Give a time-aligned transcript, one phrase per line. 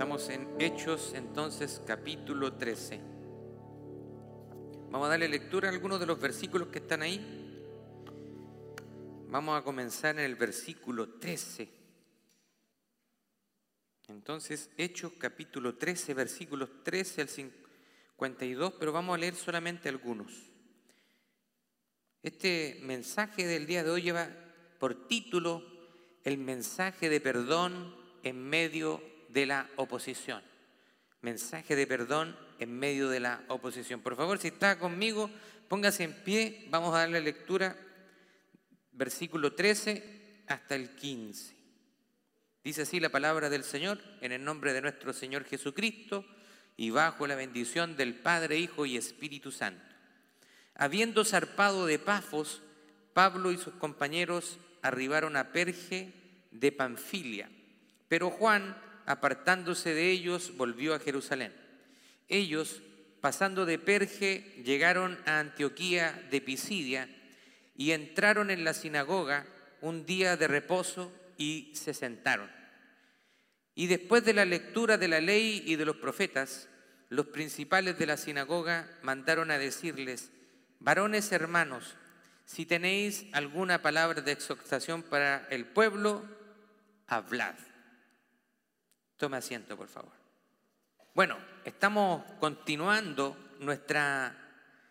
[0.00, 2.98] Estamos en Hechos entonces capítulo 13.
[4.88, 7.20] Vamos a darle lectura a algunos de los versículos que están ahí.
[9.28, 11.68] Vamos a comenzar en el versículo 13.
[14.08, 20.32] Entonces, Hechos capítulo 13, versículos 13 al 52, pero vamos a leer solamente algunos.
[22.22, 24.30] Este mensaje del día de hoy lleva
[24.78, 25.62] por título
[26.24, 30.42] el mensaje de perdón en medio de la oposición.
[31.22, 34.00] Mensaje de perdón en medio de la oposición.
[34.00, 35.30] Por favor, si está conmigo,
[35.68, 37.76] póngase en pie, vamos a darle lectura,
[38.92, 41.56] versículo 13 hasta el 15.
[42.62, 46.24] Dice así la palabra del Señor, en el nombre de nuestro Señor Jesucristo
[46.76, 49.84] y bajo la bendición del Padre, Hijo y Espíritu Santo.
[50.74, 52.62] Habiendo zarpado de Pafos,
[53.12, 56.12] Pablo y sus compañeros arribaron a Perge
[56.50, 57.50] de Panfilia,
[58.08, 58.76] pero Juan,
[59.10, 61.52] apartándose de ellos, volvió a Jerusalén.
[62.28, 62.80] Ellos,
[63.20, 67.08] pasando de Perge, llegaron a Antioquía de Pisidia
[67.76, 69.46] y entraron en la sinagoga
[69.80, 72.48] un día de reposo y se sentaron.
[73.74, 76.68] Y después de la lectura de la ley y de los profetas,
[77.08, 80.30] los principales de la sinagoga mandaron a decirles,
[80.78, 81.96] varones hermanos,
[82.44, 86.24] si tenéis alguna palabra de exhortación para el pueblo,
[87.08, 87.56] hablad.
[89.20, 90.12] Tome asiento, por favor.
[91.14, 94.34] Bueno, estamos continuando nuestra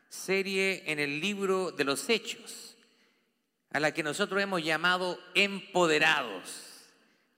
[0.08, 2.78] serie en el libro de los Hechos,
[3.72, 6.86] a la que nosotros hemos llamado empoderados.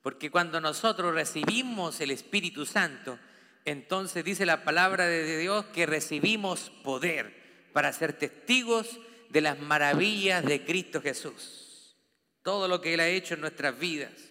[0.01, 3.17] Porque cuando nosotros recibimos el Espíritu Santo,
[3.63, 10.43] entonces dice la palabra de Dios que recibimos poder para ser testigos de las maravillas
[10.43, 11.95] de Cristo Jesús.
[12.43, 14.30] Todo lo que Él ha hecho en nuestras vidas.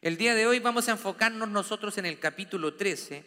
[0.00, 3.24] El día de hoy vamos a enfocarnos nosotros en el capítulo 13.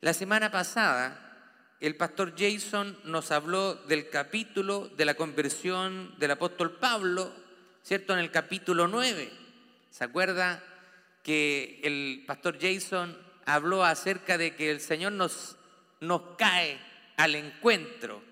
[0.00, 6.78] La semana pasada el pastor Jason nos habló del capítulo de la conversión del apóstol
[6.78, 7.30] Pablo,
[7.82, 8.14] ¿cierto?
[8.14, 9.30] En el capítulo 9.
[9.90, 10.64] ¿Se acuerda
[11.22, 15.58] que el pastor Jason habló acerca de que el Señor nos,
[16.00, 16.80] nos cae
[17.18, 18.22] al encuentro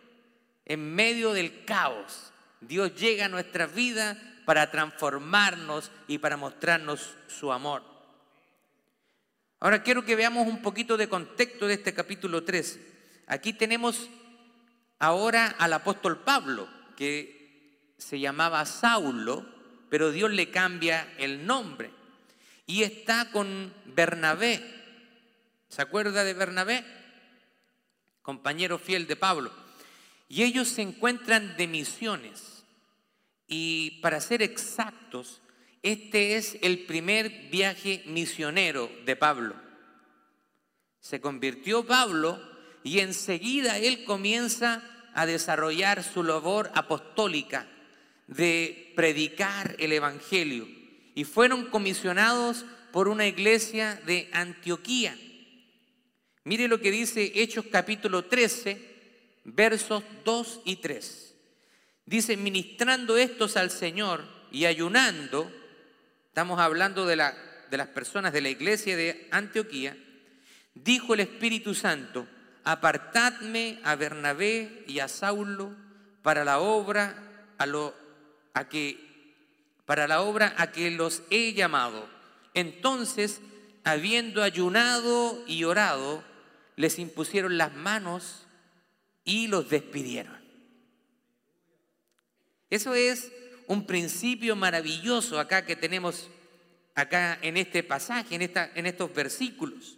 [0.65, 2.33] en medio del caos?
[2.63, 4.17] Dios llega a nuestra vida
[4.49, 7.83] para transformarnos y para mostrarnos su amor.
[9.61, 12.81] Ahora quiero que veamos un poquito de contexto de este capítulo 13.
[13.27, 14.09] Aquí tenemos
[14.99, 16.67] ahora al apóstol Pablo,
[16.97, 19.45] que se llamaba Saulo,
[19.91, 21.91] pero Dios le cambia el nombre.
[22.65, 24.63] Y está con Bernabé.
[25.69, 26.87] ¿Se acuerda de Bernabé?
[28.23, 29.53] Compañero fiel de Pablo.
[30.27, 32.58] Y ellos se encuentran de misiones.
[33.49, 35.41] Y para ser exactos,
[35.83, 39.57] este es el primer viaje misionero de Pablo.
[41.01, 42.39] Se convirtió Pablo
[42.85, 44.83] y enseguida él comienza
[45.15, 47.67] a desarrollar su labor apostólica
[48.27, 50.69] de predicar el Evangelio.
[51.15, 55.19] Y fueron comisionados por una iglesia de Antioquía.
[56.45, 61.28] Mire lo que dice Hechos capítulo 13, versos 2 y 3.
[62.09, 65.53] Dice, ministrando estos al Señor y ayunando,
[66.29, 67.37] estamos hablando de, la,
[67.71, 69.95] de las personas de la iglesia de Antioquía,
[70.73, 72.27] dijo el Espíritu Santo,
[72.65, 75.77] apartadme a Bernabé y a Saulo
[76.23, 77.15] para la obra
[77.67, 77.95] lo,
[78.55, 79.35] a que,
[79.85, 82.09] para la obra a que los he llamado.
[82.55, 83.43] Entonces,
[83.85, 86.25] habiendo ayunado y orado,
[86.75, 88.47] les impusieron las manos
[89.25, 90.38] y los despidieron.
[92.71, 93.33] Eso es
[93.67, 96.31] un principio maravilloso acá que tenemos
[96.95, 99.97] acá en este pasaje, en, esta, en estos versículos.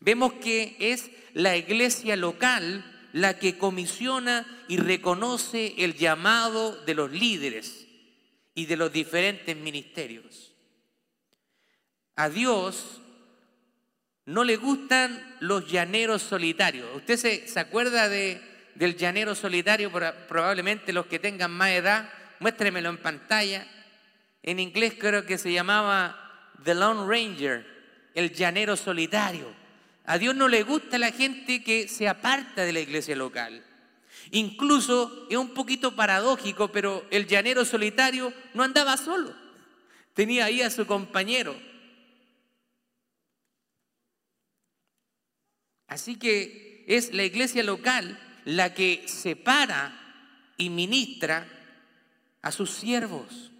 [0.00, 7.10] Vemos que es la iglesia local la que comisiona y reconoce el llamado de los
[7.10, 7.86] líderes
[8.54, 10.52] y de los diferentes ministerios.
[12.16, 13.00] A Dios
[14.26, 16.88] no le gustan los llaneros solitarios.
[16.96, 18.40] ¿Usted se, se acuerda de,
[18.74, 19.90] del llanero solitario,
[20.28, 22.10] probablemente los que tengan más edad,
[22.40, 23.66] muéstremelo en pantalla.
[24.42, 27.66] En inglés creo que se llamaba The Lone Ranger,
[28.14, 29.54] el llanero solitario.
[30.04, 33.64] A Dios no le gusta la gente que se aparta de la iglesia local.
[34.30, 39.34] Incluso es un poquito paradójico, pero el llanero solitario no andaba solo.
[40.12, 41.56] Tenía ahí a su compañero.
[45.86, 50.00] Así que es la iglesia local la que separa
[50.56, 51.46] y ministra
[52.42, 53.50] a sus siervos.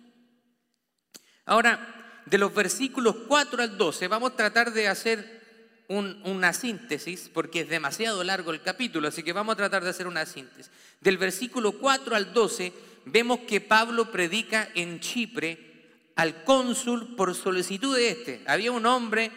[1.46, 5.42] Ahora, de los versículos 4 al 12, vamos a tratar de hacer
[5.88, 10.06] una síntesis, porque es demasiado largo el capítulo, así que vamos a tratar de hacer
[10.06, 10.70] una síntesis.
[11.00, 12.72] Del versículo 4 al 12
[13.06, 15.74] vemos que Pablo predica en Chipre
[16.16, 18.42] al cónsul por solicitud de este.
[18.46, 19.30] Había un hombre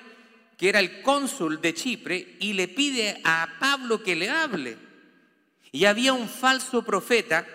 [0.58, 4.87] que era el cónsul de Chipre y le pide a Pablo que le hable.
[5.78, 7.48] Y había un falso profeta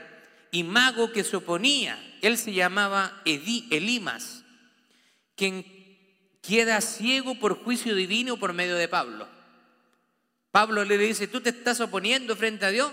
[0.52, 1.98] y mago que se oponía.
[2.22, 4.44] Él se llamaba Elimas,
[5.34, 5.66] quien
[6.40, 9.26] queda ciego por juicio divino por medio de Pablo.
[10.52, 12.92] Pablo le dice, tú te estás oponiendo frente a Dios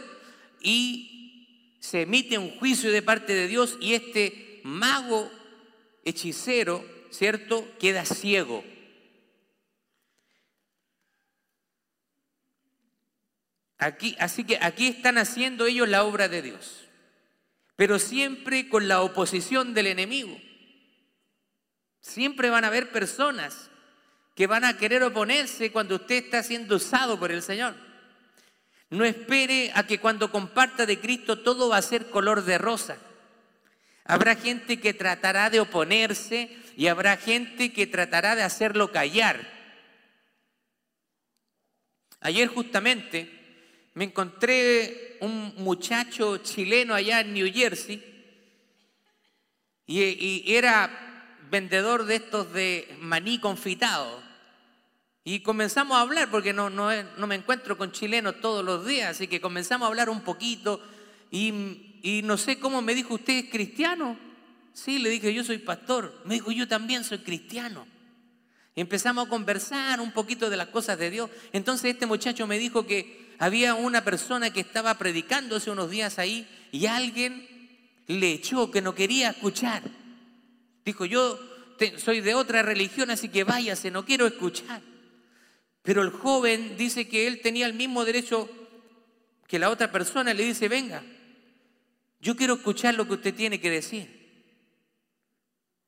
[0.62, 5.32] y se emite un juicio de parte de Dios y este mago
[6.06, 8.64] hechicero, ¿cierto?, queda ciego.
[13.80, 16.86] Aquí, así que aquí están haciendo ellos la obra de Dios,
[17.78, 20.38] pero siempre con la oposición del enemigo.
[22.02, 23.70] Siempre van a haber personas
[24.36, 27.74] que van a querer oponerse cuando usted está siendo usado por el Señor.
[28.90, 32.98] No espere a que cuando comparta de Cristo todo va a ser color de rosa.
[34.04, 39.48] Habrá gente que tratará de oponerse y habrá gente que tratará de hacerlo callar.
[42.20, 43.39] Ayer justamente
[43.94, 48.10] me encontré un muchacho chileno allá en New Jersey
[49.92, 54.22] y, era vendedor de estos de maní confitado.
[55.24, 59.10] Y comenzamos a hablar, porque no, no, no me encuentro con chilenos todos los días,
[59.10, 60.80] así que comenzamos a hablar un poquito.
[61.32, 64.16] Y, no sé cómo me dijo, ¿usted es cristiano?
[64.74, 66.22] Sí, le dije, yo soy pastor.
[66.24, 67.88] Me dijo, yo también soy cristiano.
[68.76, 71.32] Empezamos a conversar un poquito de las cosas de Dios.
[71.52, 76.20] Entonces este muchacho me dijo que había una persona que estaba predicando hace unos días
[76.20, 77.48] ahí y alguien
[78.06, 79.82] le echó que no quería escuchar.
[80.84, 81.40] Dijo, yo
[81.98, 84.82] soy de otra religión, así que váyase, no quiero escuchar.
[85.82, 88.50] Pero el joven dice que él tenía el mismo derecho
[89.48, 91.02] que la otra persona, le dice, venga,
[92.20, 94.20] yo quiero escuchar lo que usted tiene que decir.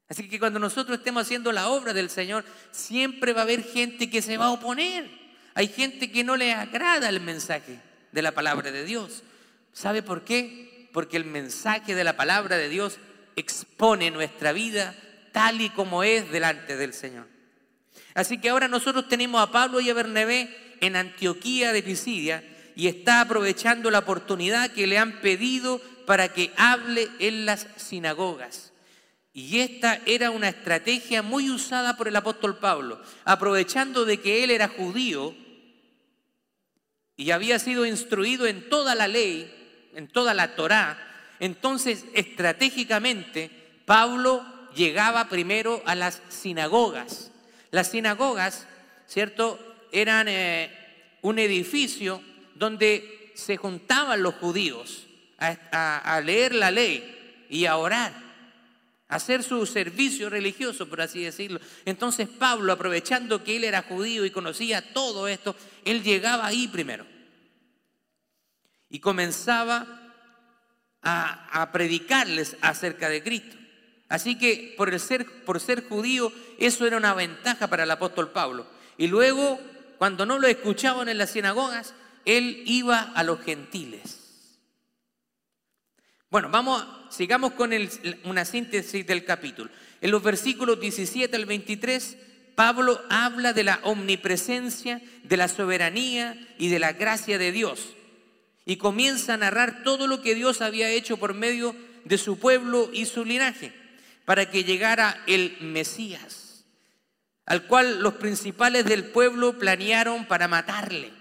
[0.08, 4.10] Así que cuando nosotros estemos haciendo la obra del Señor, siempre va a haber gente
[4.10, 5.21] que se va a oponer.
[5.54, 7.80] Hay gente que no le agrada el mensaje
[8.12, 9.24] de la palabra de Dios.
[9.74, 10.90] ¿Sabe por qué?
[10.94, 13.00] Porque el mensaje de la palabra de Dios
[13.36, 14.96] expone nuestra vida
[15.32, 17.28] tal y como es delante del Señor.
[18.14, 20.50] Así que ahora nosotros tenemos a Pablo y a Bernabé
[20.82, 22.44] en Antioquía de Pisidia
[22.76, 28.71] y está aprovechando la oportunidad que le han pedido para que hable en las sinagogas.
[29.34, 34.52] Y esta era una estrategia muy usada por el apóstol Pablo, aprovechando de que él
[34.52, 35.34] era judío
[37.16, 41.12] y había sido instruido en toda la ley, en toda la Torá,
[41.42, 43.50] entonces, estratégicamente,
[43.86, 44.46] Pablo
[44.76, 47.32] llegaba primero a las sinagogas.
[47.72, 48.68] Las sinagogas,
[49.08, 49.60] ¿cierto?
[49.92, 50.70] Eran eh,
[51.24, 52.22] un edificio
[52.54, 55.08] donde se juntaban los judíos
[55.40, 58.14] a, leer la ley y a orar,
[59.12, 61.60] hacer su servicio religioso, por así decirlo.
[61.86, 65.54] Entonces Pablo, aprovechando que él era judío y conocía todo esto,
[65.84, 67.06] él llegaba ahí primero.
[68.90, 69.86] Y comenzaba
[71.02, 73.58] a, predicarles acerca de Cristo.
[74.08, 78.66] Así que por, ser, por ser judío, eso era una ventaja para el apóstol Pablo.
[78.98, 79.60] Y luego,
[79.98, 81.94] cuando no lo escuchaban en las sinagogas,
[82.24, 84.21] él iba a los gentiles.
[86.32, 87.72] Bueno, vamos, sigamos con
[88.24, 89.70] una síntesis del capítulo.
[90.00, 92.18] En los versículos 17 al 23,
[92.56, 97.98] Pablo habla de la omnipresencia, de la soberanía y de la gracia de Dios
[98.64, 102.90] y comienza a narrar todo lo que Dios había hecho por medio de su pueblo
[102.94, 103.74] y su linaje
[104.24, 106.64] para que llegara el Mesías,
[107.46, 111.12] al cual los principales del pueblo planearon para matarle.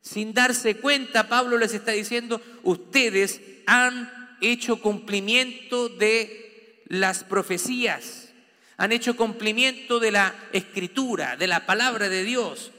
[0.00, 8.32] Sin darse cuenta, Pablo les está diciendo, ustedes han hecho cumplimiento de las profecías,
[8.76, 12.70] han hecho cumplimiento de la escritura, de la palabra de Dios.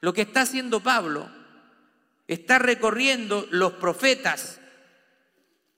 [0.00, 1.30] Lo que está haciendo Pablo
[2.28, 4.60] está recorriendo los profetas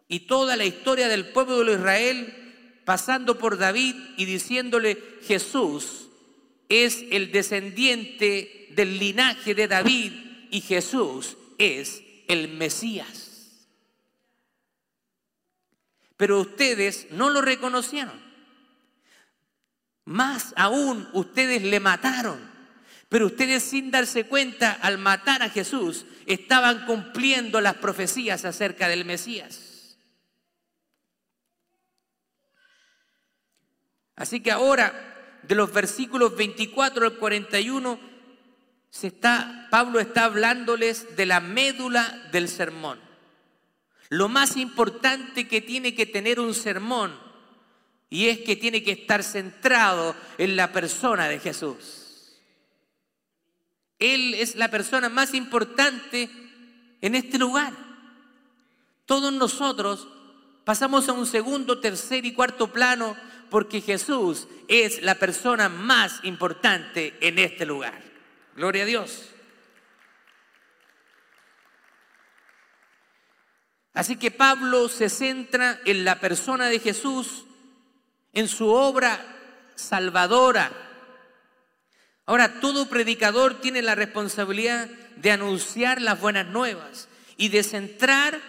[0.09, 6.09] y toda la historia del pueblo de Israel, pasando por David y diciéndole, Jesús
[6.69, 10.13] es el descendiente del linaje de David
[10.51, 13.67] y Jesús es el Mesías.
[16.17, 18.29] Pero ustedes no lo reconocieron.
[20.05, 22.49] Más aún, ustedes le mataron.
[23.09, 29.05] Pero ustedes sin darse cuenta, al matar a Jesús, estaban cumpliendo las profecías acerca del
[29.05, 29.97] Mesías.
[34.17, 38.01] Así que ahora de los versículos 24 al 41,
[38.91, 42.99] se está, Pablo está hablándoles de la médula del sermón.
[44.09, 47.15] Lo más importante que tiene que tener un sermón
[48.11, 52.39] y es que tiene que estar centrado en la persona de Jesús.
[53.99, 56.31] Él es la persona más importante
[57.01, 57.75] en este lugar.
[59.05, 60.09] Todos nosotros
[60.65, 63.17] pasamos a un segundo, tercer y cuarto plano
[63.51, 68.08] porque Jesús es la persona más importante en este lugar.
[68.59, 69.27] Gloria a Dios.
[73.95, 77.45] Así que Pablo se centra en la persona de Jesús,
[78.33, 79.21] en su obra
[79.77, 80.73] salvadora.
[82.27, 88.41] Ahora, todo predicador tiene la responsabilidad de anunciar las buenas nuevas y de centrar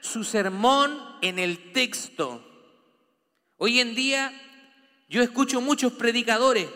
[0.00, 2.42] su sermón en el texto.
[3.58, 4.32] Hoy en día
[5.10, 6.70] yo escucho muchos predicadores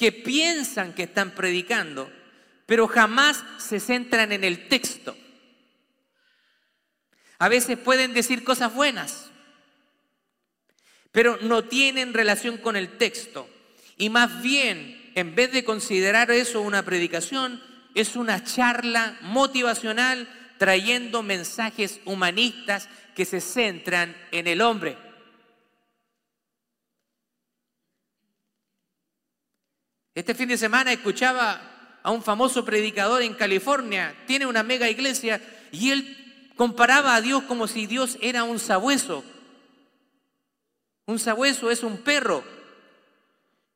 [0.00, 2.10] que piensan que están predicando,
[2.64, 5.14] pero jamás se centran en el texto.
[7.38, 9.30] A veces pueden decir cosas buenas,
[11.12, 13.46] pero no tienen relación con el texto.
[13.98, 17.62] Y más bien, en vez de considerar eso una predicación,
[17.94, 20.26] es una charla motivacional
[20.56, 24.96] trayendo mensajes humanistas que se centran en el hombre.
[30.20, 35.40] Este fin de semana escuchaba a un famoso predicador en California, tiene una mega iglesia,
[35.72, 39.24] y él comparaba a Dios como si Dios era un sabueso.
[41.06, 42.44] Un sabueso es un perro,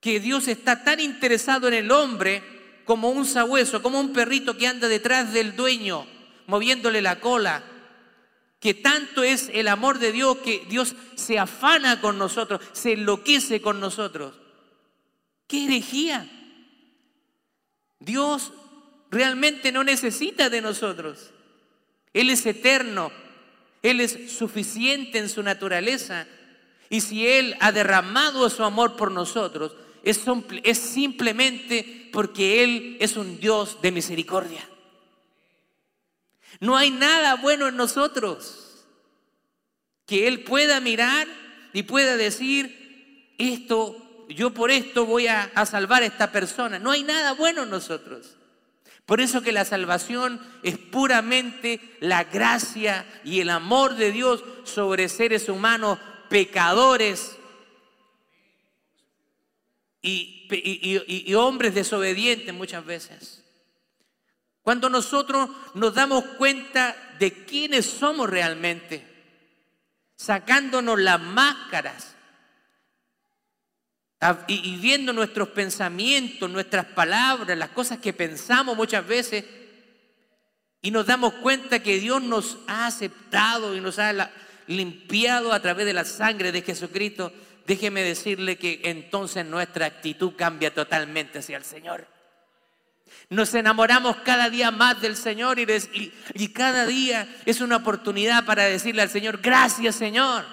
[0.01, 2.43] que Dios está tan interesado en el hombre
[2.85, 6.07] como un sabueso, como un perrito que anda detrás del dueño,
[6.47, 7.65] moviéndole la cola,
[8.61, 13.63] que tanto es el amor de Dios que Dios se afana con nosotros, se enloquece
[13.63, 14.35] con nosotros.
[15.47, 16.31] ¡Qué herejía!
[18.01, 18.53] Dios
[19.11, 21.31] realmente no necesita de nosotros.
[22.13, 23.11] Él es eterno,
[23.83, 26.27] Él es suficiente en su naturaleza.
[26.91, 29.75] Y si Él ha derramado su amor por nosotros,
[30.05, 34.69] es, simplemente porque Él es un Dios de misericordia.
[36.61, 38.87] No hay nada bueno en nosotros
[40.07, 41.27] que Él pueda mirar
[41.73, 46.79] y pueda decir, esto yo por esto voy a, salvar a esta persona.
[46.79, 48.37] No hay nada bueno en nosotros.
[49.07, 55.09] Por eso que la salvación es puramente la gracia y el amor de Dios sobre
[55.09, 55.99] seres humanos
[56.31, 57.37] pecadores
[60.01, 63.45] y, hombres desobedientes muchas veces.
[64.63, 69.07] Cuando nosotros nos damos cuenta de quiénes somos realmente,
[70.17, 72.14] sacándonos las máscaras
[74.47, 79.45] y, viendo nuestros pensamientos, nuestras palabras, las cosas que pensamos muchas veces,
[80.81, 84.31] y nos damos cuenta que Dios nos ha aceptado y nos ha
[84.67, 87.33] limpiado a través de la sangre de Jesucristo,
[87.67, 92.07] déjeme decirle que entonces nuestra actitud cambia totalmente hacia el Señor.
[93.31, 99.03] Nos enamoramos cada día más del Señor y, cada día es una oportunidad para decirle
[99.03, 100.45] al Señor, gracias Señor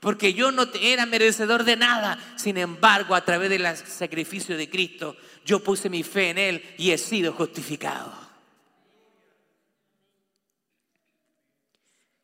[0.00, 2.18] porque yo no era merecedor de nada.
[2.36, 6.90] Sin embargo, a través del sacrificio de Cristo, yo puse mi fe en Él y
[6.90, 8.12] he sido justificado.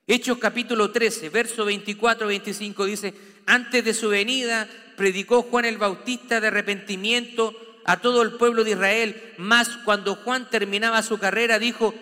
[0.06, 3.14] Hechos capítulo 13, verso 24-25 dice,
[3.44, 7.54] antes de su venida predicó Juan el Bautista de arrepentimiento
[7.84, 11.92] a todo el pueblo de Israel, mas cuando Juan terminaba su carrera dijo,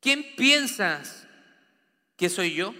[0.00, 1.26] ¿quién piensas
[2.16, 2.74] que soy yo?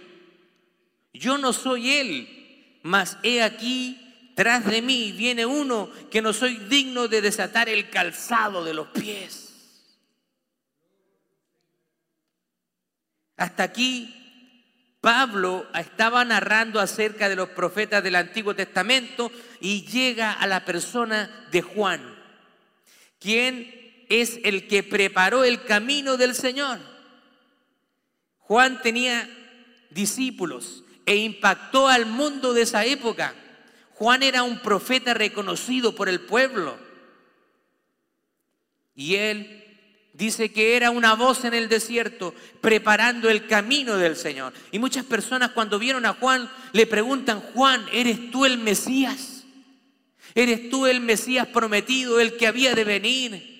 [1.23, 3.97] Yo no soy Él, mas he aquí,
[4.35, 8.89] tras de mí viene uno que no soy digno de desatar el calzado de los
[8.89, 9.53] pies.
[13.37, 14.13] Hasta aquí
[14.99, 21.47] Pablo estaba narrando acerca de los profetas del Antiguo Testamento y llega a la persona
[21.51, 22.01] de Juan,
[23.17, 26.79] quien es el que preparó el camino del Señor.
[28.39, 29.29] Juan tenía
[29.89, 33.35] discípulos, e impactó al mundo de esa época.
[33.91, 36.77] Juan era un profeta reconocido por el pueblo.
[38.95, 39.63] Y él
[40.13, 44.53] dice que era una voz en el desierto preparando el camino del Señor.
[44.71, 49.43] Y muchas personas cuando vieron a Juan le preguntan, Juan, ¿eres tú el Mesías?
[50.35, 53.53] ¿Eres tú el Mesías prometido, el que había de venir?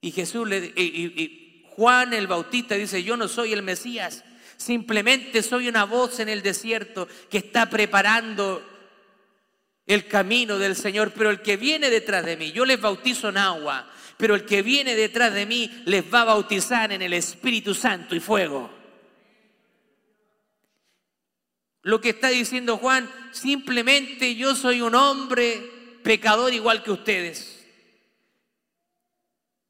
[0.00, 4.24] Y Jesús le, y Juan el Bautista dice, yo no soy el Mesías,
[4.58, 8.62] Simplemente soy una voz en el desierto que está preparando
[9.86, 13.38] el camino del Señor, pero el que viene detrás de mí, yo les bautizo en
[13.38, 13.88] agua,
[14.18, 18.16] pero el que viene detrás de mí les va a bautizar en el Espíritu Santo
[18.16, 18.68] y fuego.
[21.82, 25.70] Lo que está diciendo Juan, simplemente yo soy un hombre
[26.02, 27.64] pecador igual que ustedes.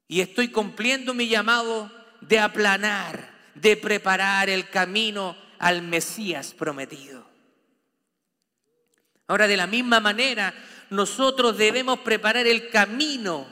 [0.07, 1.91] Y estoy cumpliendo mi llamado
[2.21, 7.27] de aplanar, de preparar el camino al Mesías prometido.
[9.27, 10.53] Ahora, de la misma manera,
[10.89, 13.45] nosotros debemos preparar el camino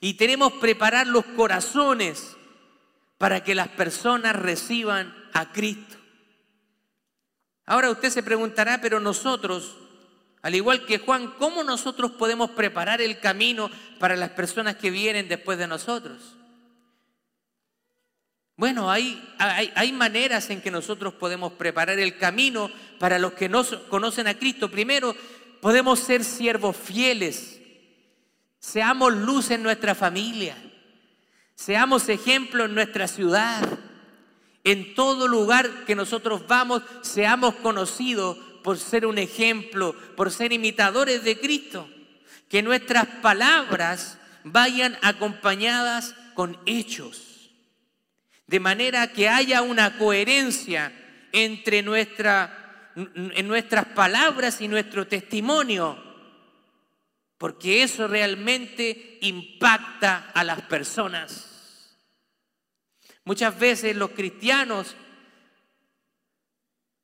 [0.00, 2.36] y tenemos que preparar los corazones
[3.18, 5.96] para que las personas reciban a Cristo.
[7.66, 9.76] Ahora usted se preguntará, pero nosotros,
[10.42, 15.28] al igual que Juan, ¿cómo nosotros podemos preparar el camino para las personas que vienen
[15.28, 16.18] después de nosotros?
[18.56, 22.70] Bueno, hay, hay, maneras en que nosotros podemos preparar el camino
[23.00, 24.70] para los que no conocen a Cristo.
[24.70, 25.16] Primero,
[25.60, 27.60] podemos ser siervos fieles.
[28.60, 30.56] Seamos luz en nuestra familia.
[31.56, 33.60] Seamos ejemplo en nuestra ciudad.
[34.62, 41.24] En todo lugar que nosotros vamos, seamos conocidos por ser un ejemplo, por ser imitadores
[41.24, 41.88] de Cristo.
[42.48, 47.33] Que nuestras palabras vayan acompañadas con hechos
[48.46, 50.92] de manera que haya una coherencia
[51.32, 56.02] entre nuestra, en nuestras palabras y nuestro testimonio,
[57.38, 61.98] porque eso realmente impacta a las personas.
[63.24, 64.94] Muchas veces los cristianos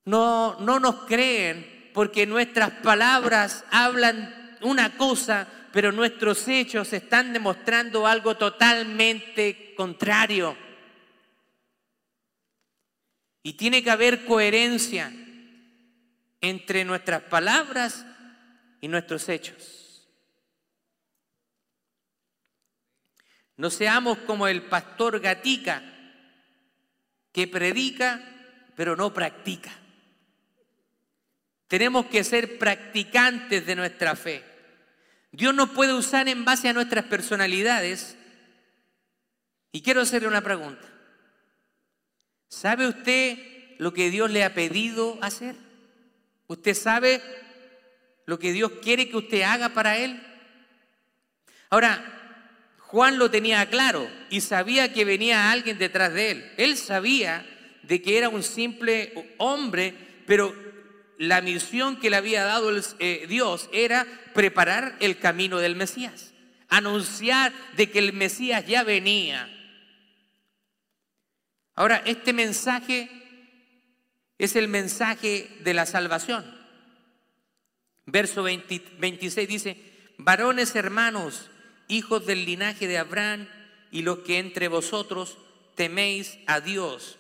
[0.05, 8.07] no, no nos creen porque nuestras palabras hablan una cosa, pero nuestros hechos están demostrando
[8.07, 10.57] algo totalmente contrario.
[13.43, 15.13] Y tiene que haber coherencia
[16.41, 18.05] entre nuestras palabras
[18.81, 20.09] y nuestros hechos.
[23.57, 25.83] No seamos como el pastor Gatica,
[27.33, 28.23] que predica
[28.81, 29.71] pero no practica.
[31.69, 34.43] Tenemos que ser practicantes de nuestra fe.
[35.33, 38.17] Dios nos puede usar en base a nuestras personalidades.
[39.71, 40.90] Y quiero hacerle una pregunta.
[42.51, 43.39] ¿Sabe usted
[43.79, 45.55] lo que Dios le ha pedido hacer?
[46.49, 47.23] ¿Usted sabe
[48.27, 50.21] lo que Dios quiere que usted haga para Él?
[51.71, 52.21] Ahora,
[52.79, 56.53] Juan lo tenía claro y sabía que venía alguien detrás de él.
[56.57, 57.47] Él sabía
[57.85, 59.95] de que era un simple hombre,
[60.27, 60.53] pero
[61.17, 66.33] la misión que le había dado eh, Dios era preparar el camino del Mesías,
[66.69, 69.49] anunciar de que el Mesías ya venía.
[71.81, 73.09] Ahora, este mensaje
[74.37, 76.45] es el mensaje de la salvación.
[78.05, 79.83] Verso 26 dice,
[80.19, 81.49] varones hermanos,
[81.89, 83.49] hijos del linaje de Abraham,
[83.91, 85.39] y los que entre vosotros
[85.75, 87.17] teméis a Dios,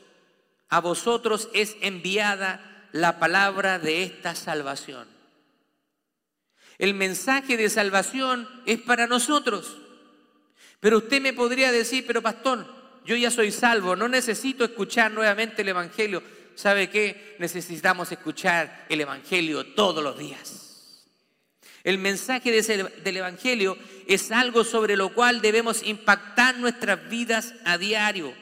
[0.68, 2.60] a vosotros es enviada
[2.92, 5.08] la palabra de esta salvación.
[6.76, 9.78] El mensaje de salvación es para nosotros.
[10.80, 12.79] Pero usted me podría decir, pero pastor,
[13.10, 16.22] yo ya soy salvo, no necesito escuchar nuevamente el Evangelio.
[16.54, 17.34] ¿Sabe qué?
[17.40, 21.08] Necesitamos escuchar el Evangelio todos los días.
[21.82, 28.32] El mensaje del Evangelio es algo sobre lo cual debemos impactar nuestras vidas a diario.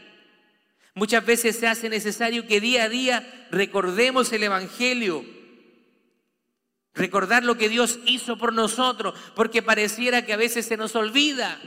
[0.92, 5.24] Muchas veces se hace necesario que día a día recordemos el Evangelio.
[6.92, 11.59] Recordar lo que Dios hizo por nosotros, porque pareciera que a veces se nos olvida.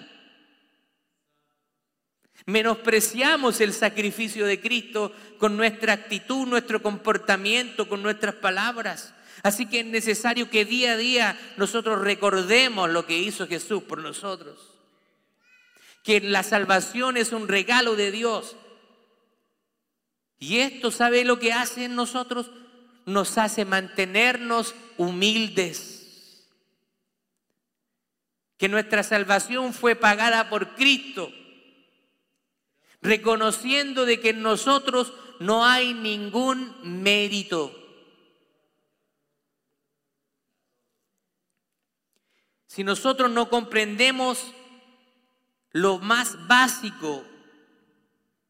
[2.46, 9.14] Menospreciamos el sacrificio de Cristo con nuestra actitud, nuestro comportamiento, con nuestras palabras.
[9.44, 14.00] Así que es necesario que día a día nosotros recordemos lo que hizo Jesús por
[14.00, 14.60] nosotros.
[16.04, 18.56] Que la salvación es un regalo de Dios.
[20.40, 22.50] Y esto, ¿sabe lo que hace en nosotros?
[23.06, 26.48] Nos hace mantenernos humildes.
[28.58, 31.32] Que nuestra salvación fue pagada por Cristo
[33.02, 37.76] reconociendo de que en nosotros no hay ningún mérito.
[42.68, 44.54] Si nosotros no comprendemos
[45.72, 47.26] lo más básico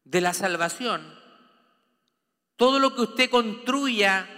[0.04, 1.02] de la salvación,
[2.56, 4.28] todo lo que usted construya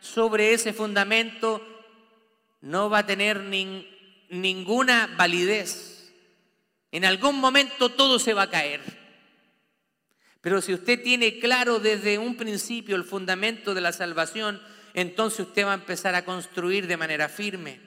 [0.00, 1.60] sobre ese fundamento
[2.60, 3.40] no va a tener
[4.30, 6.12] ninguna validez.
[6.92, 9.03] En algún momento todo se va a caer.
[10.44, 14.60] Pero si usted tiene claro desde un principio el fundamento de la salvación,
[14.92, 17.80] entonces usted va a empezar a construir de manera firme.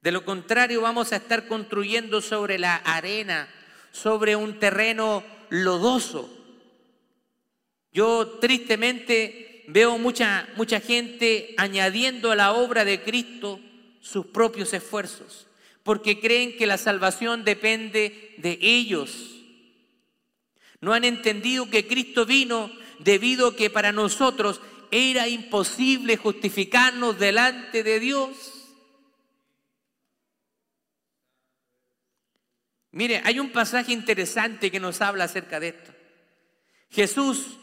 [0.00, 3.48] De lo contrario vamos a estar construyendo sobre la arena,
[3.90, 6.32] sobre un terreno lodoso.
[7.92, 13.58] Yo tristemente veo mucha, mucha gente añadiendo a la obra de Cristo
[14.00, 15.48] sus propios esfuerzos,
[15.82, 19.35] porque creen que la salvación depende de ellos.
[20.86, 22.70] No han entendido que Cristo vino
[23.00, 24.60] debido a que para nosotros
[24.92, 28.30] era imposible justificarnos delante de Dios.
[32.92, 35.92] Mire, hay un pasaje interesante que nos habla acerca de esto.
[36.88, 37.58] Jesús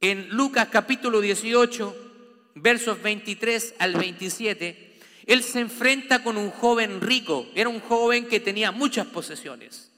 [0.00, 7.48] en Lucas capítulo 18, versos 23 al 27, él se enfrenta con un joven rico,
[7.56, 9.90] era un joven que tenía muchas posesiones,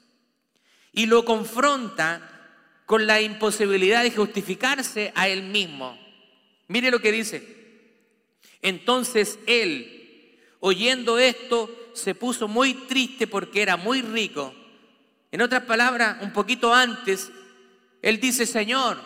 [0.91, 2.25] y lo confronta
[2.85, 5.97] con la imposibilidad de justificarse a él mismo.
[6.67, 7.59] Mire lo que dice.
[8.61, 14.53] Entonces él, oyendo esto, se puso muy triste porque era muy rico.
[15.31, 17.31] En otras palabras, un poquito antes,
[18.01, 18.99] él dice, Señor,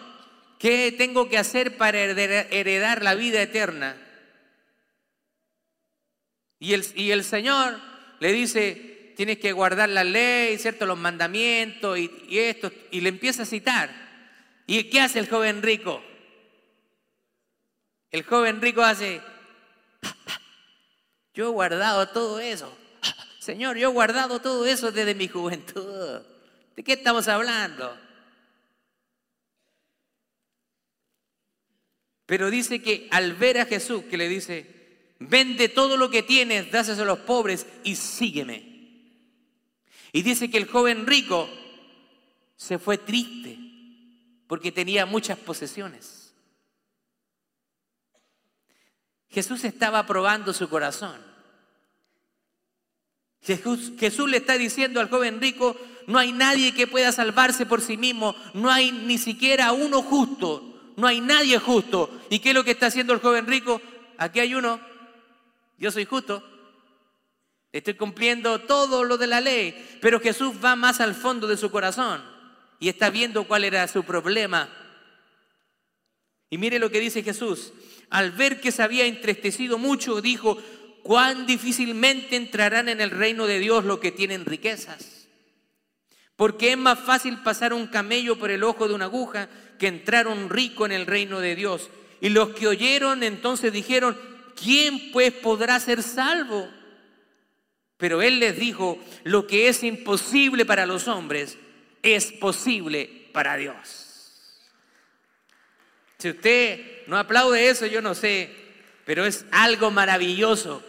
[0.60, 3.98] ¿qué tengo que hacer para heredar la vida eterna?
[6.60, 7.78] Y el, y el Señor
[8.22, 10.86] le dice, tienes que guardar la ley, ¿cierto?
[10.86, 12.72] Los mandamientos y, esto.
[12.92, 13.90] Y le empieza a citar.
[14.68, 16.04] ¿Y qué hace el joven rico?
[18.12, 19.22] El joven rico hace,
[21.34, 22.78] yo he guardado todo eso.
[23.40, 26.22] Señor, yo he guardado todo eso desde mi juventud.
[26.76, 27.98] ¿De qué estamos hablando?
[32.26, 36.72] Pero dice que al ver a Jesús, que le dice, vende todo lo que tienes,
[36.72, 38.73] dáselo a los pobres y sígueme.
[40.14, 41.50] Y dice que el joven rico
[42.56, 43.58] se fue triste
[44.48, 46.34] porque tenía muchas posesiones.
[49.30, 51.20] Jesús estaba probando su corazón.
[53.42, 57.98] Jesús, le está diciendo al joven rico, no hay nadie que pueda salvarse por sí
[57.98, 62.22] mismo, no hay ni siquiera uno justo, no hay nadie justo.
[62.30, 63.82] ¿Y qué es lo que está haciendo el joven rico?
[64.18, 64.80] Aquí hay uno,
[65.80, 66.48] yo soy justo,
[67.74, 71.72] Estoy cumpliendo todo lo de la ley, pero Jesús va más al fondo de su
[71.72, 72.24] corazón
[72.80, 74.70] y está viendo cuál era su problema.
[76.52, 77.74] Y mire lo que dice Jesús.
[78.12, 80.62] Al ver que se había entristecido mucho, dijo,
[81.02, 85.28] cuán difícilmente entrarán en el reino de Dios los que tienen riquezas.
[86.36, 90.28] Porque es más fácil pasar un camello por el ojo de una aguja que entrar
[90.28, 91.90] un rico en el reino de Dios.
[92.22, 94.16] Y los que oyeron entonces dijeron,
[94.56, 96.70] ¿quién pues podrá ser salvo?
[97.98, 101.58] Pero Él les dijo, lo que es imposible para los hombres
[102.02, 104.14] es posible para Dios.
[106.18, 108.54] Si usted no aplaude eso, yo no sé,
[109.06, 110.84] pero es algo maravilloso.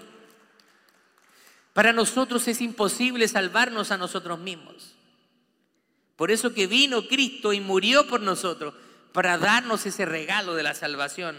[1.73, 4.95] Para nosotros es imposible salvarnos a nosotros mismos.
[6.17, 8.75] Por eso que vino Cristo y murió por nosotros,
[9.13, 11.37] para darnos ese regalo de la salvación.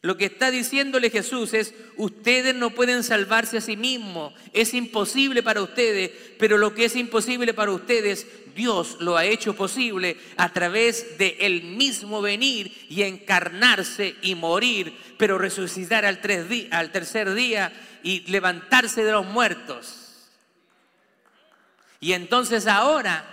[0.00, 5.42] Lo que está diciéndole Jesús es, ustedes no pueden salvarse a sí mismos, es imposible
[5.42, 10.52] para ustedes, pero lo que es imposible para ustedes, Dios lo ha hecho posible a
[10.52, 16.20] través de él mismo venir y encarnarse y morir, pero resucitar al,
[16.70, 17.72] al tercer día
[18.04, 20.30] y levantarse de los muertos.
[22.00, 23.24] Y entonces ahora,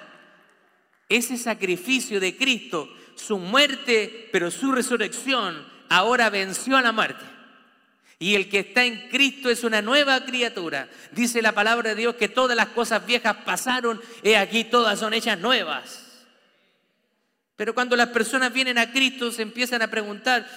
[1.09, 7.23] ese sacrificio de Cristo, su muerte, pero su resurrección, ahora venció a la muerte.
[8.17, 10.87] Y el que está en Cristo es una nueva criatura.
[11.11, 15.13] Dice la palabra de Dios que todas las cosas viejas pasaron y aquí todas son
[15.13, 16.25] hechas nuevas.
[17.55, 20.47] Pero cuando las personas vienen a Cristo se empiezan a preguntar,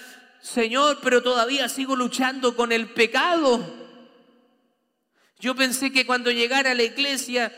[0.40, 3.88] Señor, pero todavía sigo luchando con el pecado.
[5.40, 7.52] Yo pensé que cuando llegara a la iglesia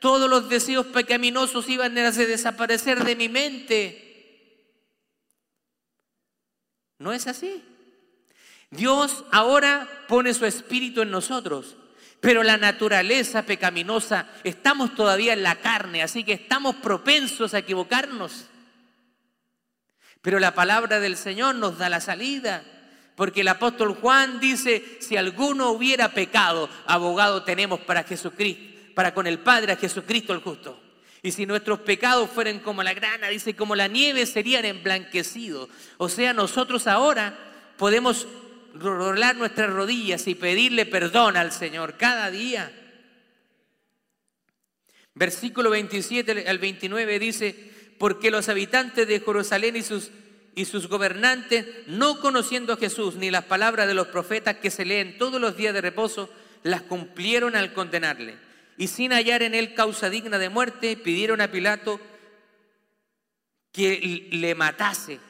[0.00, 4.09] todos los deseos pecaminosos iban a desaparecer de mi mente.
[7.00, 7.64] No es así.
[8.70, 11.76] Dios ahora pone su espíritu en nosotros,
[12.20, 18.44] pero la naturaleza pecaminosa, estamos todavía en la carne, así que estamos propensos a equivocarnos.
[20.20, 22.62] Pero la palabra del Señor nos da la salida,
[23.16, 29.26] porque el apóstol Juan dice, si alguno hubiera pecado, abogado tenemos para Jesucristo, para con
[29.26, 30.89] el Padre a Jesucristo el justo.
[31.22, 35.68] Y si nuestros pecados fueran como la grana, dice, como la nieve, serían emblanquecidos.
[35.98, 37.38] O sea, nosotros ahora
[37.76, 38.26] podemos
[38.74, 42.72] rolar nuestras rodillas y pedirle perdón al Señor cada día.
[45.14, 50.10] Versículo 27 al 29 dice, porque los habitantes de Jerusalén y sus,
[50.54, 54.86] y sus gobernantes, no conociendo a Jesús ni las palabras de los profetas que se
[54.86, 56.30] leen todos los días de reposo,
[56.62, 58.36] las cumplieron al condenarle.
[58.80, 62.00] Y sin hallar en él causa digna de muerte, pidieron a Pilato
[63.72, 65.20] que le matase.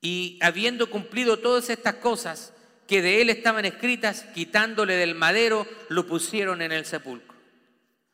[0.00, 2.52] Y habiendo cumplido todas estas cosas
[2.86, 7.36] que de él estaban escritas, quitándole del madero, lo pusieron en el sepulcro.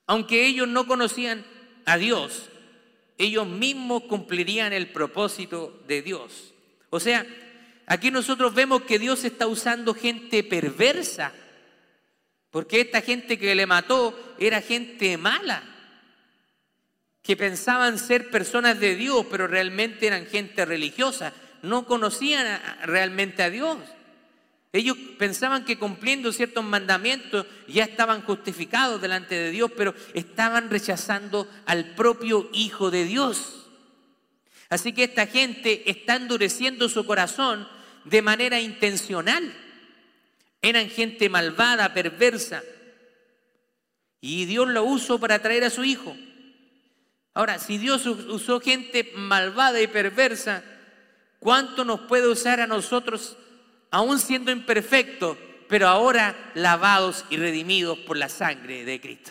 [0.06, 1.44] Aunque ellos no conocían
[1.84, 2.48] a Dios,
[3.18, 6.54] ellos mismos cumplirían el propósito de Dios.
[6.88, 7.26] O sea,
[7.84, 11.34] aquí nosotros vemos que Dios está usando gente perversa,
[12.52, 15.64] porque esta gente que le mató era gente mala,
[17.22, 23.50] que pensaban ser personas de Dios, pero realmente eran gente religiosa, no conocían realmente a
[23.50, 23.78] Dios.
[24.70, 31.48] Ellos pensaban que cumpliendo ciertos mandamientos ya estaban justificados delante de Dios, pero estaban rechazando
[31.64, 33.66] al propio Hijo de Dios.
[34.68, 37.66] Así que esta gente está endureciendo su corazón
[38.04, 39.54] de manera intencional.
[40.62, 42.62] Eran gente malvada, perversa.
[44.20, 46.16] Y Dios lo usó para traer a su Hijo.
[47.34, 50.62] Ahora, si Dios usó gente malvada y perversa,
[51.40, 53.36] ¿cuánto nos puede usar a nosotros
[53.92, 55.36] aún siendo imperfectos,
[55.68, 59.30] pero ahora lavados y redimidos por la sangre de Cristo.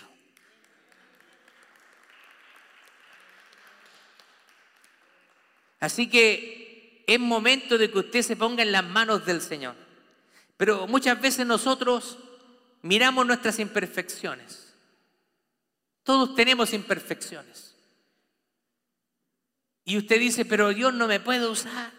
[5.79, 9.75] Así que es momento de que usted se ponga en las manos del Señor.
[10.61, 12.19] Pero muchas veces nosotros
[12.83, 14.71] miramos nuestras imperfecciones.
[16.03, 17.73] Todos tenemos imperfecciones.
[19.83, 21.91] Y usted dice, pero Dios no me puede usar.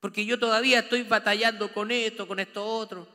[0.00, 3.08] Porque yo todavía estoy batallando con esto, con esto otro.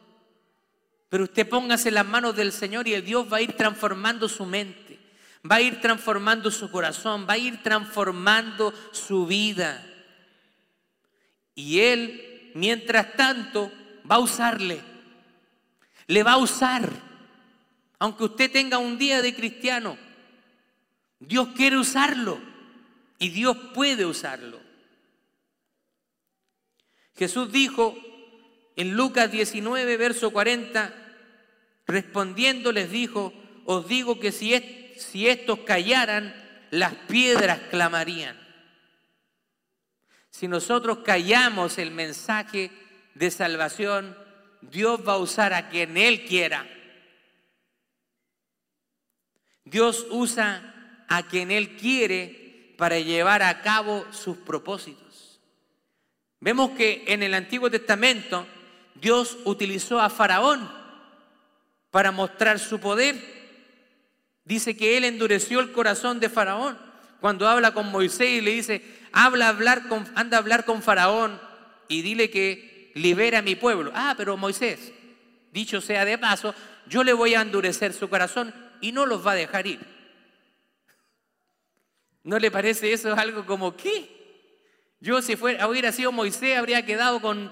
[1.09, 4.27] Pero usted póngase en las manos del Señor y el Dios va a ir transformando
[4.27, 4.97] su mente,
[5.45, 9.85] va a ir transformando su corazón, va a ir transformando su vida.
[11.53, 13.71] Y Él, mientras tanto,
[14.09, 14.81] va a usarle.
[16.07, 16.89] Le va a usar.
[17.99, 19.97] Aunque usted tenga un día de cristiano,
[21.19, 22.39] Dios quiere usarlo
[23.19, 24.59] y Dios puede usarlo.
[27.15, 27.95] Jesús dijo
[28.75, 30.93] en Lucas 19, verso 40,
[31.85, 33.33] respondiendo les dijo,
[33.65, 34.55] os digo que si,
[34.97, 36.33] si estos callaran,
[36.71, 38.39] las piedras clamarían.
[40.31, 42.71] Si nosotros callamos el mensaje
[43.15, 44.17] de salvación,
[44.61, 46.67] Dios va a usar a quien Él quiera.
[49.65, 55.39] Dios usa a quien Él quiere para llevar a cabo sus propósitos.
[56.39, 58.47] Vemos que en el Antiguo Testamento
[58.95, 60.67] Dios utilizó a Faraón
[61.91, 63.15] para mostrar su poder.
[64.43, 66.77] Dice que él endureció el corazón de Faraón
[67.19, 71.39] cuando habla con Moisés y le dice, habla hablar con, anda a hablar con Faraón
[71.87, 73.91] y dile que libera a mi pueblo.
[73.93, 74.91] Ah, pero Moisés,
[75.51, 76.53] dicho sea de paso,
[76.87, 79.79] yo le voy a endurecer su corazón y no los va a dejar ir.
[82.23, 84.21] ¿No le parece eso algo como qué?
[84.99, 87.51] Yo si fuera, hubiera sido Moisés habría quedado con,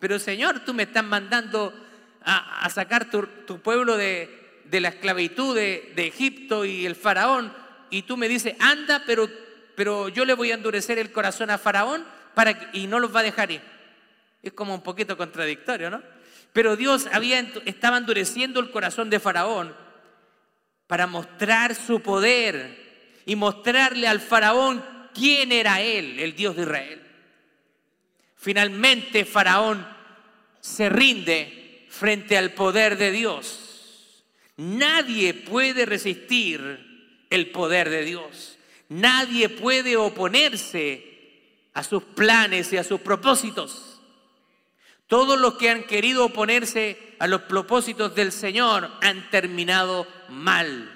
[0.00, 1.74] pero Señor, tú me estás mandando
[2.22, 7.52] a, sacar tu, pueblo de, la esclavitud de, Egipto y el faraón,
[7.90, 9.28] y tú me dices, anda, pero,
[9.74, 13.20] pero yo le voy a endurecer el corazón a faraón para, y no los va
[13.20, 13.77] a dejar ir.
[14.48, 16.02] Es como un poquito contradictorio, ¿no?
[16.54, 19.76] Pero Dios había, estaba endureciendo el corazón de faraón
[20.86, 24.82] para mostrar su poder y mostrarle al faraón
[25.12, 27.02] quién era él, el Dios de Israel.
[28.36, 29.86] Finalmente Faraón
[30.60, 34.24] se rinde frente al poder de Dios.
[34.56, 38.58] Nadie puede resistir el poder de Dios.
[38.88, 41.04] Nadie puede oponerse
[41.74, 43.87] a sus planes y a sus propósitos.
[45.08, 50.94] Todos los que han querido oponerse a los propósitos del Señor han terminado mal.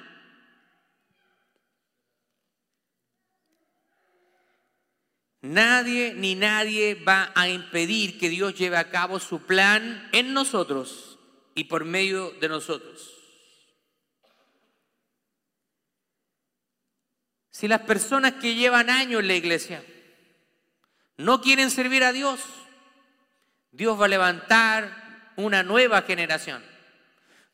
[5.41, 11.19] Nadie ni nadie va a impedir que Dios lleve a cabo su plan en nosotros
[11.55, 13.19] y por medio de nosotros.
[17.51, 19.85] Si las personas que llevan años en la iglesia
[21.17, 22.41] no quieren servir a Dios,
[23.73, 26.63] Dios va a levantar una nueva generación.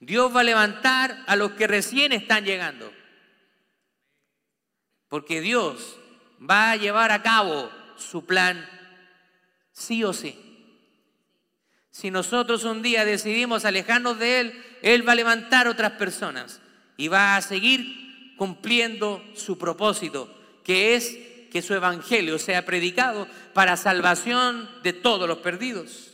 [0.01, 2.93] Dios va a levantar a los que recién están llegando.
[5.09, 5.97] Porque Dios
[6.39, 8.69] va a llevar a cabo su plan
[9.73, 10.39] sí o sí.
[11.91, 16.61] Si nosotros un día decidimos alejarnos de Él, Él va a levantar otras personas
[16.97, 21.19] y va a seguir cumpliendo su propósito, que es
[21.51, 26.08] que su evangelio sea predicado para salvación de todos los perdidos.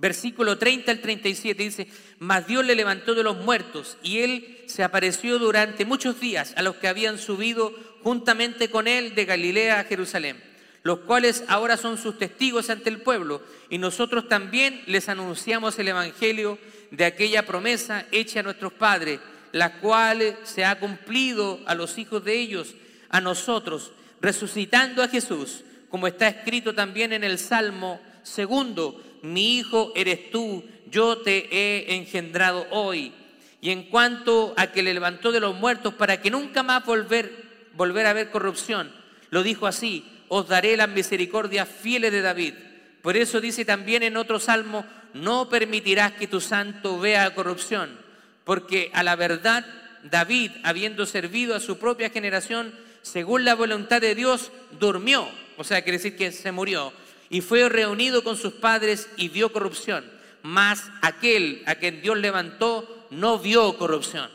[0.00, 1.88] Versículo 30 al 37 dice,
[2.20, 6.62] mas Dios le levantó de los muertos y él se apareció durante muchos días a
[6.62, 10.40] los que habían subido juntamente con él de Galilea a Jerusalén,
[10.84, 15.88] los cuales ahora son sus testigos ante el pueblo y nosotros también les anunciamos el
[15.88, 16.58] Evangelio
[16.92, 19.18] de aquella promesa hecha a nuestros padres,
[19.50, 22.74] la cual se ha cumplido a los hijos de ellos,
[23.08, 29.92] a nosotros, resucitando a Jesús, como está escrito también en el Salmo segundo, mi hijo
[29.94, 33.12] eres tú, yo te he engendrado hoy.
[33.60, 37.32] Y en cuanto a que le levantó de los muertos para que nunca más volver,
[37.74, 38.92] volver a ver corrupción,
[39.30, 42.54] lo dijo así, os daré las misericordias fieles de David.
[43.02, 47.98] Por eso dice también en otro salmo, no permitirás que tu santo vea corrupción,
[48.44, 49.64] porque a la verdad
[50.04, 55.82] David, habiendo servido a su propia generación, según la voluntad de Dios, durmió, o sea,
[55.82, 56.92] quiere decir que se murió,
[57.30, 60.10] y fue reunido con sus padres y vio corrupción.
[60.42, 64.30] Mas aquel a quien Dios levantó no vio corrupción.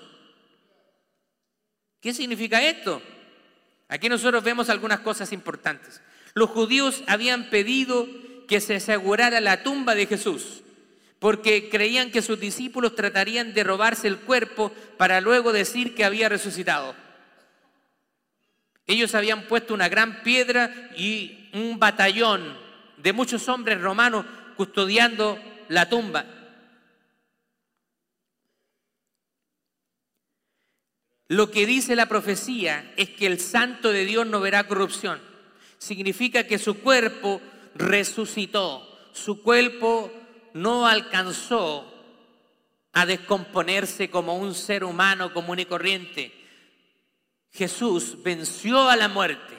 [2.02, 3.02] ¿Qué significa esto?
[3.88, 6.02] Aquí nosotros vemos algunas cosas importantes.
[6.34, 8.08] Los judíos habían pedido
[8.48, 10.64] que se asegurara la tumba de Jesús,
[11.20, 16.28] porque creían que sus discípulos tratarían de robarse el cuerpo para luego decir que había
[16.28, 16.96] resucitado.
[18.86, 22.63] Ellos habían puesto una gran piedra y un batallón
[23.04, 25.38] de muchos hombres romanos custodiando
[25.68, 26.26] la tumba.
[31.28, 35.20] Lo que dice la profecía es que el santo de Dios no verá corrupción.
[35.78, 37.42] Significa que su cuerpo
[37.76, 40.10] resucitó, su cuerpo
[40.54, 41.92] no alcanzó
[42.94, 46.32] a descomponerse como un ser humano común y corriente.
[47.52, 49.58] Jesús venció a la muerte,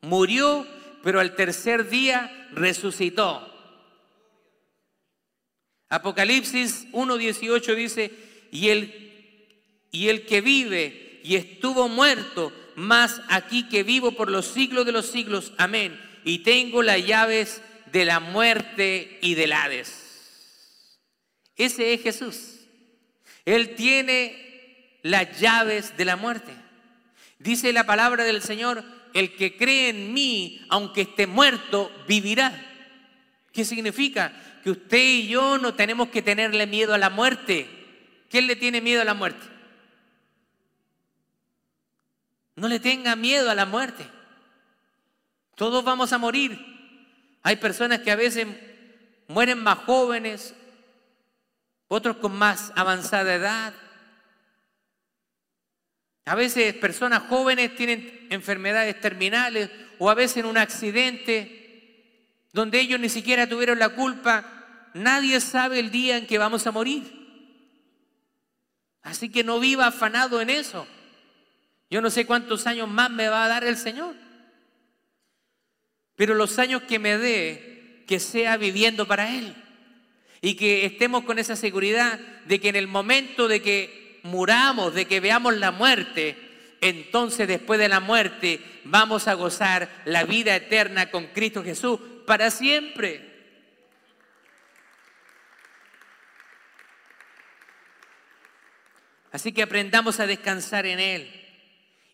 [0.00, 0.66] murió
[1.02, 3.44] pero al tercer día resucitó.
[5.88, 8.12] Apocalipsis 1.18 dice,
[8.50, 14.46] y el, y el que vive y estuvo muerto, más aquí que vivo por los
[14.46, 20.08] siglos de los siglos, amén, y tengo las llaves de la muerte y del Hades.
[21.56, 22.60] Ese es Jesús.
[23.44, 26.52] Él tiene las llaves de la muerte.
[27.38, 32.52] Dice la palabra del Señor, el que cree en mí, aunque esté muerto, vivirá.
[33.52, 34.32] ¿Qué significa?
[34.62, 37.68] Que usted y yo no tenemos que tenerle miedo a la muerte.
[38.30, 39.46] ¿Quién le tiene miedo a la muerte?
[42.56, 44.04] No le tenga miedo a la muerte.
[45.54, 46.58] Todos vamos a morir.
[47.42, 48.46] Hay personas que a veces
[49.28, 50.54] mueren más jóvenes,
[51.88, 53.74] otros con más avanzada edad,
[56.28, 62.18] a veces personas jóvenes tienen enfermedades terminales o a veces en un accidente
[62.52, 64.90] donde ellos ni siquiera tuvieron la culpa.
[64.92, 67.02] Nadie sabe el día en que vamos a morir.
[69.00, 70.86] Así que no viva afanado en eso.
[71.88, 74.14] Yo no sé cuántos años más me va a dar el Señor.
[76.14, 79.54] Pero los años que me dé, que sea viviendo para Él.
[80.42, 85.06] Y que estemos con esa seguridad de que en el momento de que muramos, de
[85.06, 86.36] que veamos la muerte,
[86.80, 92.50] entonces después de la muerte vamos a gozar la vida eterna con Cristo Jesús para
[92.50, 93.28] siempre.
[99.32, 101.30] Así que aprendamos a descansar en Él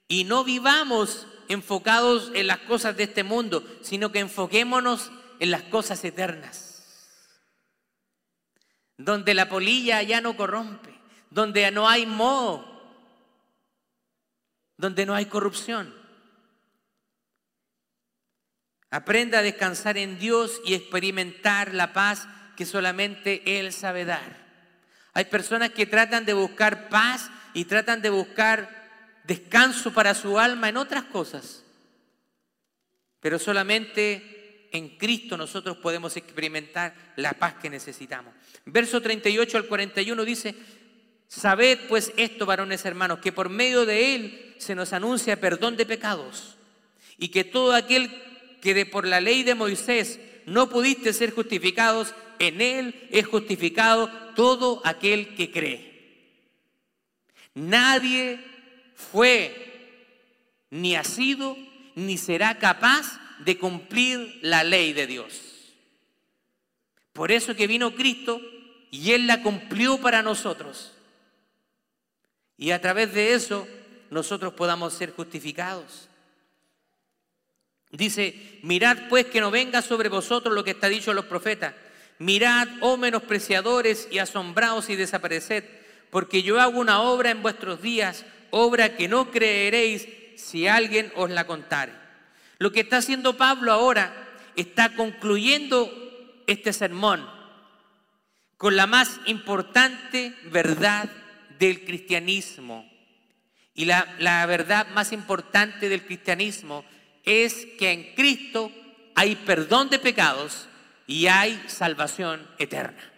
[0.09, 5.63] y no vivamos enfocados en las cosas de este mundo, sino que enfoquémonos en las
[5.63, 7.09] cosas eternas,
[8.97, 10.94] donde la polilla ya no corrompe
[11.35, 12.65] donde no hay moho,
[14.77, 15.93] donde no hay corrupción.
[18.89, 24.45] Aprenda a descansar en Dios y experimentar la paz que solamente Él sabe dar.
[25.13, 30.69] Hay personas que tratan de buscar paz y tratan de buscar descanso para su alma
[30.69, 31.65] en otras cosas.
[33.19, 38.33] Pero solamente en Cristo nosotros podemos experimentar la paz que necesitamos.
[38.67, 40.55] Verso 38 al 41 dice,
[41.29, 45.87] Sabed pues esto, varones hermanos, que por medio de él se nos anuncia perdón de
[45.87, 46.57] pecados
[47.19, 48.11] y que todo aquel
[48.61, 54.09] que de por la ley de Moisés no pudiste ser justificados, en él es justificado
[54.35, 55.95] todo aquel que cree.
[57.55, 58.41] Nadie
[58.95, 59.55] fue,
[60.71, 61.57] ni ha sido,
[61.95, 65.41] ni será capaz de cumplir la ley de Dios.
[67.13, 68.41] Por eso que vino Cristo
[68.91, 70.94] y Él la cumplió para nosotros.
[72.57, 73.67] Y a través de eso
[74.11, 76.09] nosotros podamos ser justificados.
[77.91, 81.75] Dice, mirad pues que no venga sobre vosotros lo que está dicho a los profetas.
[82.19, 85.65] Mirad, oh menospreciadores y asombrados y desapareced,
[86.11, 91.31] porque yo hago una obra en vuestros días, obra que no creeréis si alguien os
[91.31, 91.93] la contare.
[92.59, 95.91] Lo que está haciendo Pablo ahora está concluyendo
[96.47, 97.29] este sermón
[98.57, 101.11] con la más importante verdad
[101.59, 102.91] del cristianismo.
[103.75, 106.85] Y la, la, verdad más importante del cristianismo
[107.25, 108.71] es que en Cristo
[109.15, 110.69] hay perdón de pecados
[111.07, 113.13] y hay salvación eterna.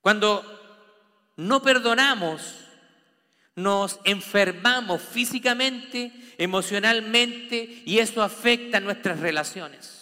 [0.00, 0.44] Cuando
[1.36, 2.64] no perdonamos,
[3.56, 9.94] nos enfermamos físicamente, emocionalmente y eso afecta nuestras relaciones.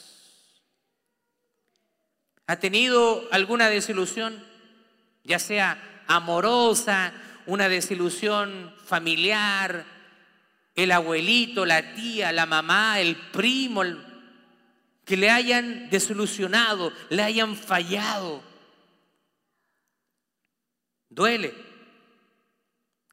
[2.47, 4.45] ¿Ha tenido alguna desilusión,
[5.25, 7.13] ya sea amorosa,
[7.47, 9.85] una desilusión familiar,
[10.75, 13.83] el abuelito, la tía, la mamá, el primo,
[15.05, 18.43] que le hayan desilusionado, le hayan fallado?
[21.11, 21.55] Duele.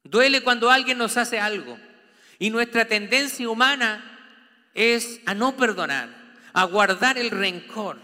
[0.04, 1.78] Duele cuando alguien nos hace algo.
[2.38, 4.02] Y nuestra tendencia humana
[4.72, 6.08] es a no perdonar,
[6.54, 7.98] a guardar el rencor,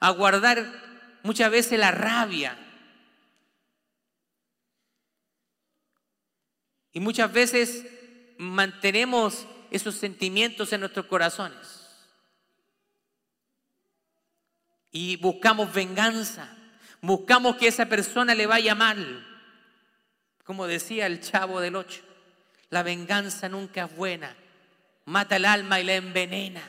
[0.00, 0.66] a guardar
[1.22, 2.56] muchas veces la rabia.
[6.92, 7.86] Y muchas veces
[8.38, 11.80] mantenemos esos sentimientos en nuestros corazones.
[14.90, 16.56] Y buscamos venganza,
[17.00, 19.26] buscamos que esa persona le vaya mal.
[20.44, 22.02] Como decía el chavo del ocho,
[22.70, 24.34] la venganza nunca es buena,
[25.04, 26.62] mata el alma y la envenena.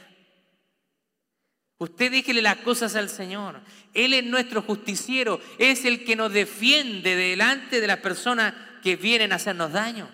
[1.80, 3.60] Usted déjele las cosas al Señor.
[3.96, 9.32] Él es nuestro justiciero, es el que nos defiende delante de las personas que vienen
[9.32, 10.10] a hacernos daño.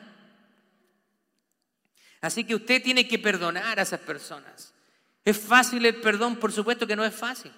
[2.22, 4.74] Así que usted tiene que perdonar a esas personas.
[5.24, 6.38] ¿Es fácil el perdón?
[6.38, 7.52] Por supuesto que no es fácil.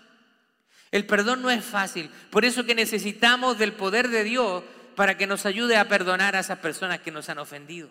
[0.92, 2.10] El perdón no es fácil.
[2.30, 4.64] Por eso que necesitamos del poder de Dios
[4.96, 7.90] para que nos ayude a perdonar a esas personas que nos han ofendido.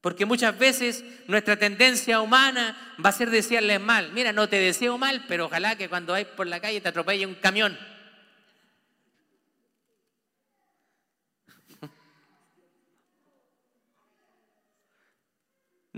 [0.00, 4.12] Porque muchas veces nuestra tendencia humana va a ser desearles mal.
[4.12, 7.26] Mira, no te deseo mal, pero ojalá que cuando vayas por la calle te atropelle
[7.26, 7.78] un camión.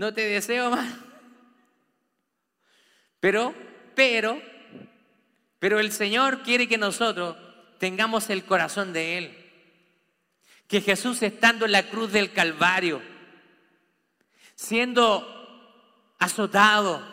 [0.01, 0.99] No te deseo mal.
[3.19, 3.53] Pero,
[3.93, 4.41] pero,
[5.59, 7.37] pero el Señor quiere que nosotros
[7.77, 9.37] tengamos el corazón de Él
[10.67, 12.99] que Jesús estando en la cruz del Calvario,
[14.55, 17.07] siendo azotado,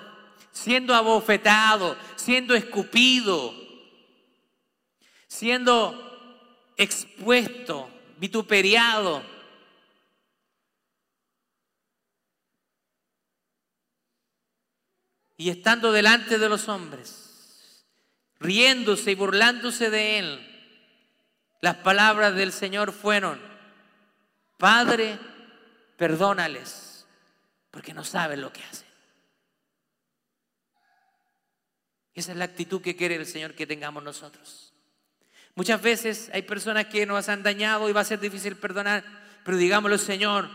[0.50, 3.52] siendo abofetado, siendo escupido,
[5.26, 9.22] siendo expuesto, vituperiado,
[15.38, 17.86] y estando delante de los hombres,
[18.40, 20.44] riéndose y burlándose de él,
[21.60, 23.40] las palabras del Señor fueron,
[24.56, 25.16] Padre,
[25.96, 27.06] perdónales,
[27.70, 28.88] porque no saben lo que hacen.
[32.14, 34.74] Esa es la actitud que quiere el Señor que tengamos nosotros.
[35.54, 39.04] Muchas veces hay personas que nos han dañado y va a ser difícil perdonar,
[39.44, 40.50] pero digámoslo, Señor,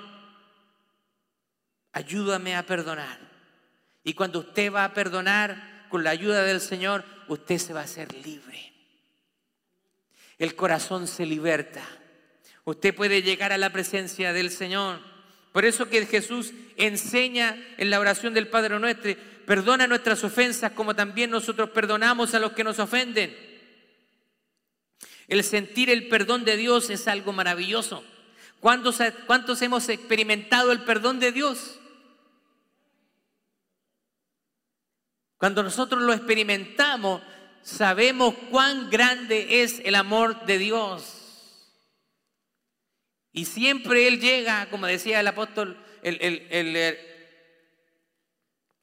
[1.94, 3.33] ayúdame a perdonar.
[4.04, 7.86] Y cuando usted va a perdonar con la ayuda del Señor, usted se va a
[7.86, 8.74] hacer libre.
[10.38, 11.84] El corazón se liberta
[12.66, 15.00] usted puede llegar a la presencia del Señor.
[15.52, 19.14] Por eso que Jesús enseña en la oración del Padre Nuestro,
[19.46, 23.36] perdona nuestras ofensas como también nosotros perdonamos a los que nos ofenden.
[25.28, 28.04] El sentir el perdón de Dios es algo maravilloso.
[28.60, 31.80] ¿Cuántos, cuántos hemos experimentado el perdón de Dios?
[35.44, 37.22] Cuando nosotros lo experimentamos,
[37.62, 41.68] sabemos cuán grande es el amor de Dios.
[43.34, 45.78] Y siempre Él llega, como decía el apóstol,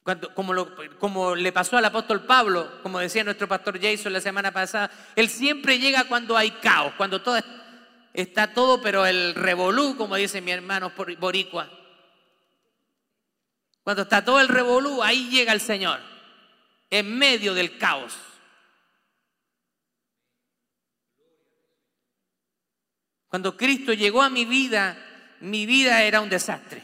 [0.03, 0.67] cuando, como,
[0.99, 5.29] como le pasó al apóstol Pablo, como decía nuestro pastor Jason la semana pasada, Él
[5.29, 7.39] siempre llega cuando hay caos, cuando todo
[8.13, 11.71] está todo, pero el revolú, como dice mi hermano Boricua.
[13.81, 16.10] Cuando está todo el revolú, ahí llega el Señor,
[16.91, 18.15] en medio del caos.
[23.27, 24.97] Cuando Cristo llegó a mi vida,
[25.39, 26.83] mi vida era un desastre.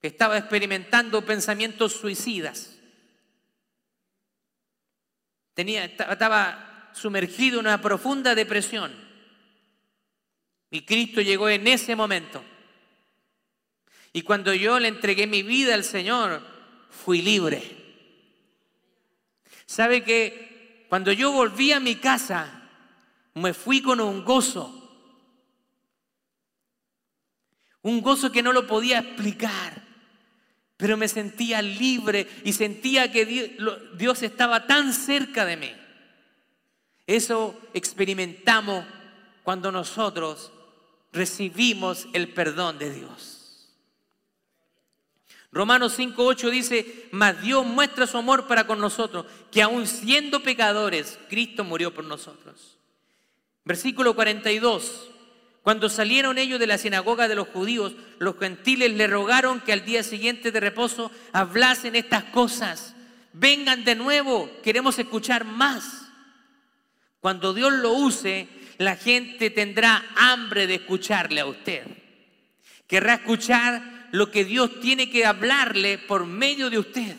[0.00, 2.76] Estaba experimentando pensamientos suicidas.
[5.54, 8.94] Tenía, estaba sumergido en una profunda depresión.
[10.70, 12.44] Y Cristo llegó en ese momento.
[14.12, 16.53] Y cuando yo le entregué mi vida al Señor,
[17.04, 17.62] fui libre.
[19.66, 22.62] Sabe que cuando yo volví a mi casa,
[23.34, 24.80] me fui con un gozo.
[27.82, 29.82] Un gozo que no lo podía explicar,
[30.76, 33.56] pero me sentía libre y sentía que
[33.96, 35.72] Dios estaba tan cerca de mí.
[37.06, 38.84] Eso experimentamos
[39.42, 40.52] cuando nosotros
[41.12, 43.33] recibimos el perdón de Dios.
[45.54, 51.16] Romanos 5.8 dice, mas Dios muestra su amor para con nosotros, que aun siendo pecadores,
[51.28, 52.76] Cristo murió por nosotros.
[53.64, 55.10] Versículo 42.
[55.62, 59.84] Cuando salieron ellos de la sinagoga de los judíos, los gentiles le rogaron que al
[59.84, 62.96] día siguiente de reposo hablasen estas cosas.
[63.32, 66.10] Vengan de nuevo, queremos escuchar más.
[67.20, 68.48] Cuando Dios lo use,
[68.78, 71.86] la gente tendrá hambre de escucharle a usted.
[72.88, 77.16] Querrá escuchar lo que Dios tiene que hablarle por medio de usted.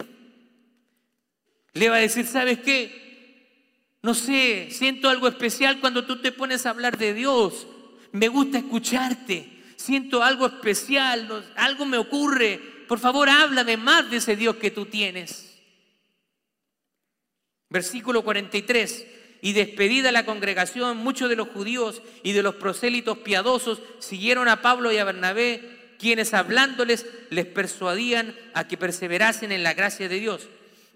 [1.74, 3.98] Le va a decir, ¿sabes qué?
[4.02, 7.68] No sé, siento algo especial cuando tú te pones a hablar de Dios.
[8.14, 9.62] Me gusta escucharte.
[9.76, 12.62] Siento algo especial, algo me ocurre.
[12.88, 15.60] Por favor, háblame más de ese Dios que tú tienes.
[17.70, 19.06] Versículo 43
[19.42, 24.62] y despedida la congregación, muchos de los judíos y de los prosélitos piadosos siguieron a
[24.62, 30.20] Pablo y a Bernabé, quienes hablándoles les persuadían a que perseverasen en la gracia de
[30.20, 30.48] Dios.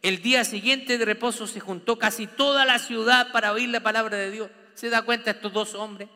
[0.01, 4.17] El día siguiente de reposo se juntó casi toda la ciudad para oír la palabra
[4.17, 4.49] de Dios.
[4.75, 6.09] ¿Se da cuenta estos dos hombres?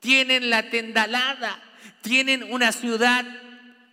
[0.00, 1.62] Tienen la tendalada,
[2.00, 3.24] tienen una ciudad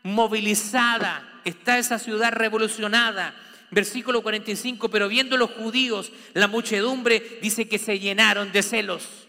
[0.04, 3.36] movilizada, está esa ciudad revolucionada
[3.72, 9.28] versículo 45, pero viendo los judíos la muchedumbre, dice que se llenaron de celos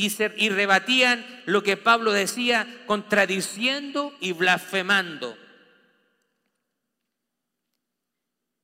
[0.00, 5.36] y, rebatían lo que Pablo decía, contradiciendo y blasfemando.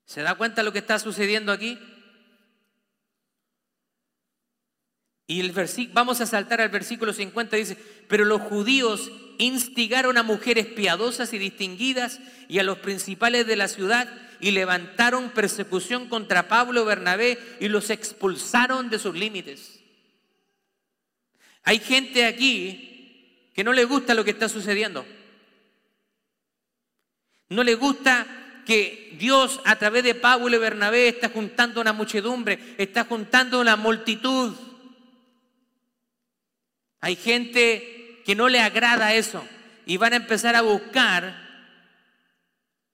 [0.05, 1.79] ¿Se da cuenta lo que está sucediendo aquí?
[5.27, 5.53] Y el
[5.93, 7.77] vamos a saltar al versículo 50, dice,
[8.09, 13.67] pero los judíos instigaron a mujeres piadosas y distinguidas y a los principales de la
[13.67, 14.09] ciudad
[14.39, 19.76] y levantaron persecución contra Pablo Bernabé y los expulsaron de sus límites.
[21.67, 25.05] Hay gente aquí que no le gusta lo que está sucediendo.
[27.49, 28.25] No le gusta
[28.65, 33.75] que Dios a través de Pablo y Bernabé está juntando una muchedumbre, está juntando una
[33.75, 34.55] multitud.
[37.01, 39.45] Hay gente que no le agrada eso
[39.87, 41.37] y van a empezar a buscar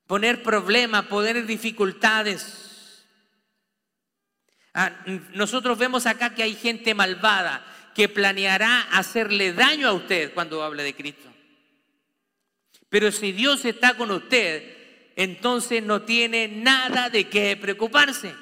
[0.07, 3.05] poner problemas, poner dificultades.
[4.73, 4.93] Ah,
[5.35, 10.83] nosotros vemos acá que hay gente malvada que planeará hacerle daño a usted cuando hable
[10.83, 11.33] de Cristo.
[12.89, 18.35] Pero si Dios está con usted, entonces no tiene nada de qué preocuparse.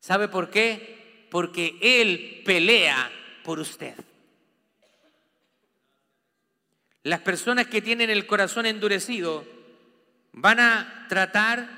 [0.00, 1.26] ¿Sabe por qué?
[1.30, 3.10] Porque Él pelea
[3.42, 3.94] por usted.
[7.02, 9.46] Las personas que tienen el corazón endurecido
[10.32, 11.68] van a tratar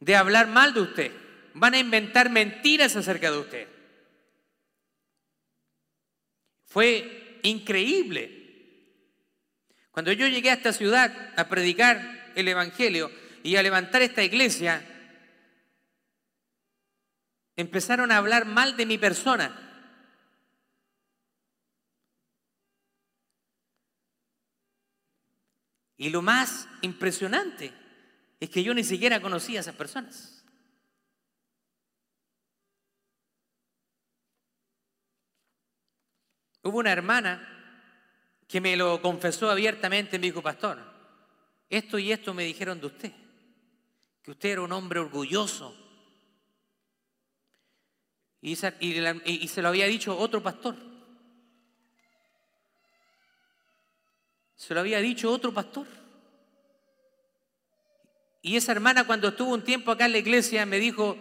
[0.00, 1.12] de hablar mal de usted,
[1.54, 3.75] van a inventar mentiras acerca de usted.
[6.76, 8.30] Fue increíble.
[9.92, 13.10] Cuando yo llegué a esta ciudad a predicar el Evangelio
[13.42, 14.84] y a levantar esta iglesia,
[17.56, 19.58] empezaron a hablar mal de mi persona.
[25.96, 27.72] Y lo más impresionante
[28.38, 30.35] es que yo ni siquiera conocía a esas personas.
[36.66, 37.48] Hubo una hermana
[38.48, 40.78] que me lo confesó abiertamente, me dijo, pastor,
[41.70, 43.12] esto y esto me dijeron de usted,
[44.20, 45.76] que usted era un hombre orgulloso.
[48.40, 50.74] Y, se lo había dicho otro pastor.
[54.56, 55.86] Se lo había dicho otro pastor.
[58.42, 61.16] Y esa hermana cuando estuvo un tiempo acá en la iglesia me dijo,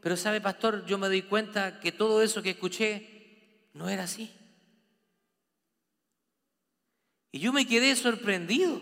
[0.00, 4.37] pero sabe pastor, yo me doy cuenta que todo eso que escuché no era así.
[7.30, 8.80] Y yo me quedé sorprendido.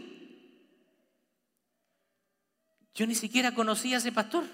[2.95, 4.45] Yo ni siquiera conocía a ese pastor.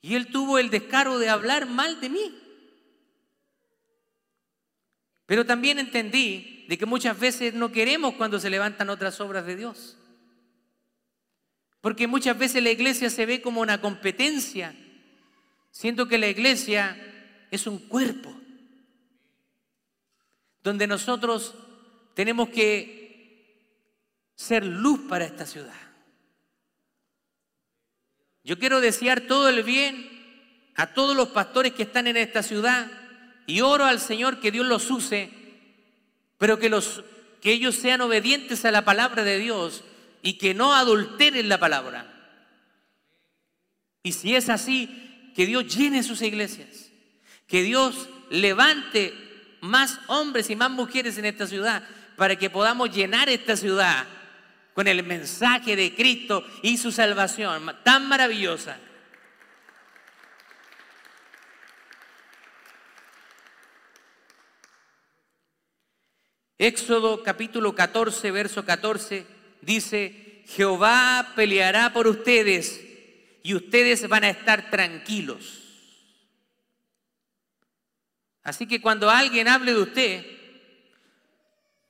[0.00, 2.38] Y él tuvo el descaro de hablar mal de mí.
[5.26, 9.56] Pero también entendí de que muchas veces no queremos cuando se levantan otras obras de
[9.56, 9.98] Dios.
[11.80, 14.74] Porque muchas veces la iglesia se ve como una competencia,
[15.70, 16.96] siendo que la iglesia
[17.50, 18.34] es un cuerpo,
[20.62, 21.54] donde nosotros
[22.18, 23.54] tenemos que
[24.34, 25.80] ser luz para esta ciudad.
[28.42, 32.90] Yo quiero desear todo el bien a todos los pastores que están en esta ciudad
[33.46, 35.30] y oro al Señor que Dios los use,
[36.38, 37.04] pero que, los,
[37.40, 39.84] que ellos sean obedientes a la palabra de Dios
[40.20, 42.34] y que no adulteren la palabra.
[44.02, 46.90] Y si es así, que Dios llene sus iglesias,
[47.46, 49.14] que Dios levante
[49.60, 51.88] más hombres y más mujeres en esta ciudad
[52.18, 54.04] para que podamos llenar esta ciudad
[54.74, 58.76] con el mensaje de Cristo y su salvación tan maravillosa.
[66.58, 69.24] Éxodo capítulo 14, verso 14
[69.62, 72.84] dice, Jehová peleará por ustedes
[73.44, 75.62] y ustedes van a estar tranquilos.
[78.42, 80.37] Así que cuando alguien hable de usted,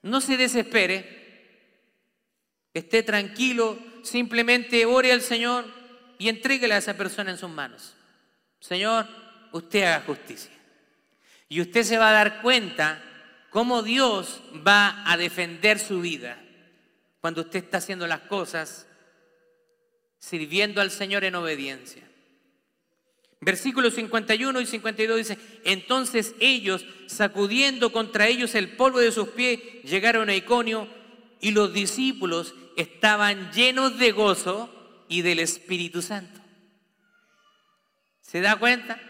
[0.02, 1.18] no se desespere,
[2.74, 5.64] esté tranquilo, simplemente ore al Señor
[6.18, 7.94] y entréguele a esa persona en sus manos.
[8.60, 9.06] Señor,
[9.52, 10.50] usted haga justicia.
[11.48, 13.02] Y usted se va a dar cuenta
[13.50, 16.38] cómo Dios va a defender su vida
[17.20, 18.86] cuando usted está haciendo las cosas
[20.18, 22.07] sirviendo al Señor en obediencia.
[23.40, 29.60] Versículos 51 y 52 dice, entonces ellos, sacudiendo contra ellos el polvo de sus pies,
[29.84, 30.88] llegaron a Iconio
[31.40, 36.40] y los discípulos estaban llenos de gozo y del Espíritu Santo.
[38.22, 39.00] ¿Se da cuenta?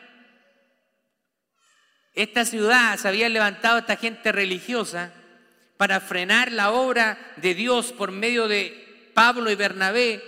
[2.14, 5.12] Esta ciudad se había levantado esta gente religiosa
[5.76, 10.22] para frenar la obra de Dios por medio de Pablo y Bernabé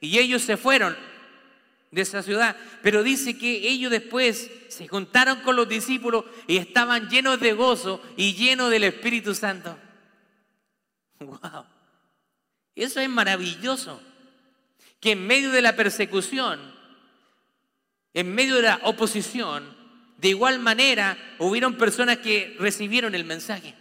[0.00, 0.96] y ellos se fueron
[1.90, 2.56] de esa ciudad.
[2.82, 8.02] Pero dice que ellos después se juntaron con los discípulos y estaban llenos de gozo
[8.16, 9.78] y llenos del Espíritu Santo.
[11.20, 11.64] ¡Wow!
[12.74, 14.00] Eso es maravilloso.
[15.00, 16.60] Que en medio de la persecución,
[18.14, 19.76] en medio de la oposición,
[20.18, 23.74] de igual manera hubieron personas que recibieron el mensaje.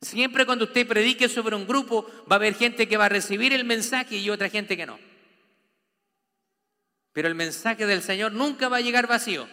[0.00, 3.52] Siempre cuando usted predique sobre un grupo, va a haber gente que va a recibir
[3.52, 4.98] el mensaje y otra gente que no.
[7.12, 9.48] Pero el mensaje del Señor nunca va a llegar vacío.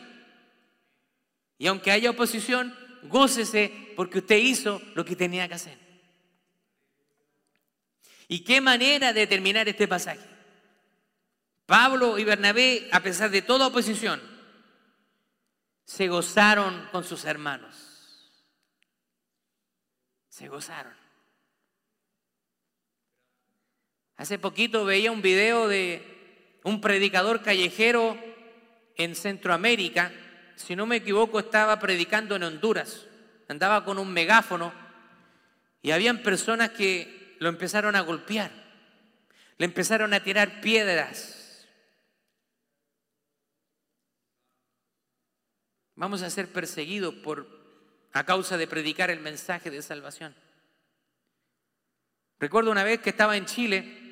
[1.57, 5.77] Y aunque haya oposición, gócese porque usted hizo lo que tenía que hacer.
[8.27, 10.25] ¿Y qué manera de terminar este pasaje?
[11.65, 14.21] Pablo y Bernabé, a pesar de toda oposición,
[15.85, 17.75] se gozaron con sus hermanos.
[20.29, 20.93] Se gozaron.
[24.17, 26.16] Hace poquito veía un video de
[26.63, 28.17] un predicador callejero
[28.95, 30.11] en Centroamérica,
[30.55, 33.05] si no me equivoco, estaba predicando en Honduras,
[33.47, 34.73] andaba con un megáfono
[35.81, 38.51] y habían personas que lo empezaron a golpear,
[39.57, 41.65] le empezaron a tirar piedras.
[45.95, 47.57] Vamos a ser perseguidos por
[48.13, 50.35] a causa de predicar el mensaje de salvación.
[52.39, 54.06] Recuerdo una vez que estaba en Chile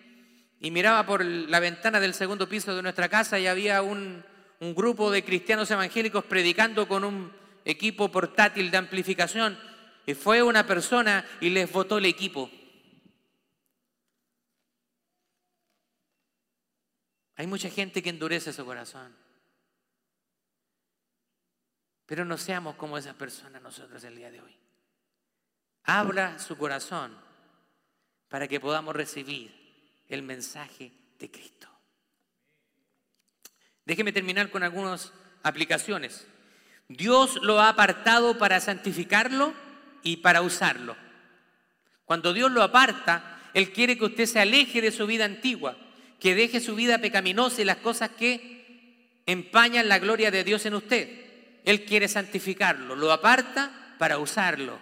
[0.60, 4.24] y miraba por la ventana del segundo piso de nuestra casa y había un,
[4.60, 7.32] grupo de cristianos evangélicos predicando con un
[7.66, 9.60] equipo portátil de amplificación.
[10.08, 12.50] Y fue una persona y les votó el equipo.
[17.36, 19.16] Hay mucha gente que endurece su corazón.
[22.06, 24.56] Pero no seamos como esas personas nosotros el día de hoy.
[25.84, 27.16] Abra su corazón
[28.30, 29.65] para que podamos recibir
[30.10, 31.68] el mensaje de Cristo.
[33.86, 36.28] Déjeme terminar con algunas aplicaciones.
[36.88, 39.54] Dios lo ha apartado para santificarlo
[40.04, 40.96] y para usarlo.
[42.06, 45.78] Cuando Dios lo aparta, Él quiere que usted se aleje de su vida antigua,
[46.20, 50.76] que deje su vida pecaminosa y las cosas que empañan la gloria de Dios en
[50.76, 51.62] usted.
[51.64, 54.80] Él quiere santificarlo, lo aparta para usarlo.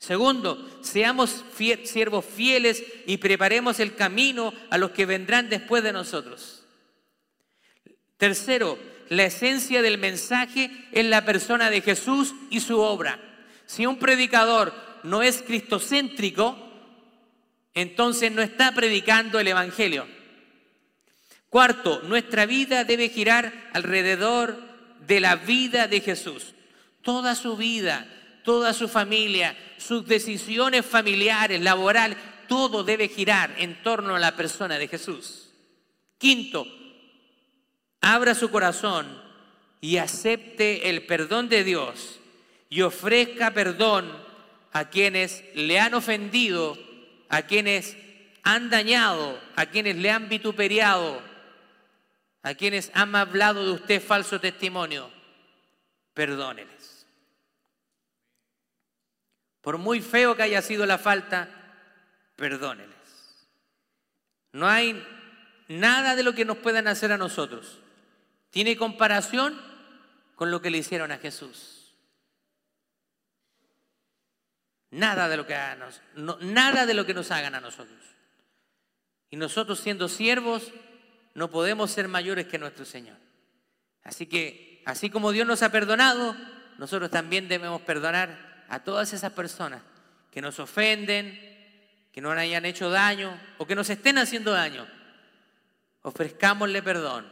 [0.00, 1.44] Segundo, seamos
[1.84, 6.64] siervos fieles y preparemos el camino a los que vendrán después de nosotros.
[8.16, 8.78] Tercero,
[9.10, 13.20] la esencia del mensaje es la persona de Jesús y su obra.
[13.66, 14.72] Si un predicador
[15.02, 16.56] no es cristocéntrico,
[17.74, 20.06] entonces no está predicando el Evangelio.
[21.50, 24.58] Cuarto, nuestra vida debe girar alrededor
[25.06, 26.54] de la vida de Jesús.
[27.02, 28.06] Toda su vida,
[28.42, 32.18] toda su familia, sus decisiones familiares, laborales,
[32.48, 35.50] todo debe girar en torno a la persona de Jesús.
[36.18, 36.66] Quinto,
[38.00, 39.06] abra su corazón
[39.80, 42.18] y acepte el perdón de Dios
[42.68, 44.10] y ofrezca perdón
[44.72, 46.78] a quienes le han ofendido,
[47.28, 47.96] a quienes
[48.42, 51.30] han dañado, a quienes le han vituperiado.
[52.42, 55.10] a quienes han hablado de usted falso testimonio,
[56.14, 56.79] perdóneles.
[59.60, 61.48] Por muy feo que haya sido la falta,
[62.36, 62.96] perdóneles.
[64.52, 65.06] No hay
[65.68, 67.78] nada de lo que nos puedan hacer a nosotros.
[68.50, 69.60] Tiene comparación
[70.34, 71.94] con lo que le hicieron a Jesús.
[74.90, 75.56] Nada de lo que,
[76.16, 77.98] nada de lo que nos hagan a nosotros.
[79.30, 80.72] Y nosotros siendo siervos
[81.34, 83.16] no podemos ser mayores que nuestro Señor.
[84.02, 86.34] Así que, así como Dios nos ha perdonado,
[86.78, 89.82] nosotros también debemos perdonar a todas esas personas
[90.30, 91.38] que nos ofenden,
[92.12, 94.86] que nos hayan hecho daño o que nos estén haciendo daño.
[96.02, 97.28] Ofrezcámosle perdón.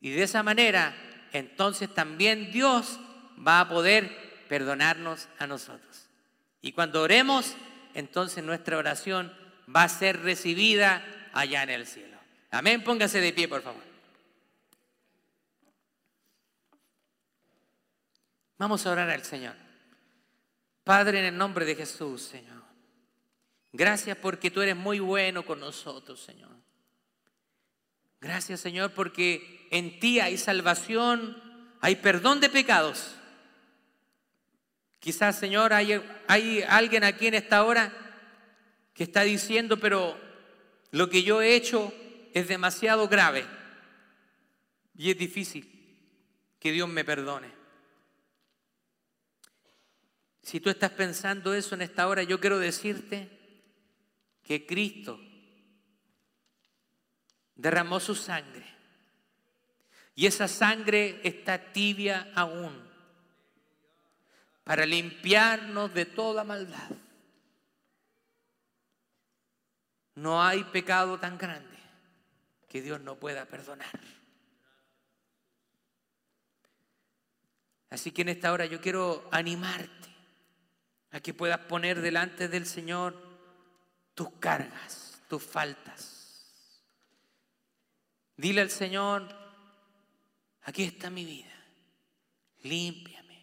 [0.00, 0.94] Y de esa manera,
[1.32, 2.98] entonces también Dios
[3.46, 6.08] va a poder perdonarnos a nosotros.
[6.62, 7.54] Y cuando oremos,
[7.94, 9.34] entonces nuestra oración
[9.74, 12.16] va a ser recibida allá en el cielo.
[12.52, 13.82] Amén, póngase de pie, por favor.
[18.58, 19.69] Vamos a orar al Señor.
[20.84, 22.62] Padre, en el nombre de Jesús, Señor.
[23.72, 26.50] Gracias porque tú eres muy bueno con nosotros, Señor.
[28.20, 31.40] Gracias, Señor, porque en ti hay salvación,
[31.80, 33.14] hay perdón de pecados.
[34.98, 37.92] Quizás, Señor, hay, hay alguien aquí en esta hora
[38.92, 40.18] que está diciendo, pero
[40.90, 41.92] lo que yo he hecho
[42.34, 43.46] es demasiado grave
[44.94, 45.66] y es difícil
[46.58, 47.59] que Dios me perdone.
[50.42, 53.28] Si tú estás pensando eso en esta hora, yo quiero decirte
[54.42, 55.20] que Cristo
[57.54, 58.66] derramó su sangre
[60.14, 62.88] y esa sangre está tibia aún
[64.64, 66.90] para limpiarnos de toda maldad.
[70.14, 71.78] No hay pecado tan grande
[72.68, 74.00] que Dios no pueda perdonar.
[77.88, 80.09] Así que en esta hora yo quiero animarte
[81.12, 83.14] a que puedas poner delante del Señor
[84.14, 86.44] tus cargas, tus faltas.
[88.36, 89.28] Dile al Señor,
[90.62, 91.52] aquí está mi vida,
[92.62, 93.42] límpiame,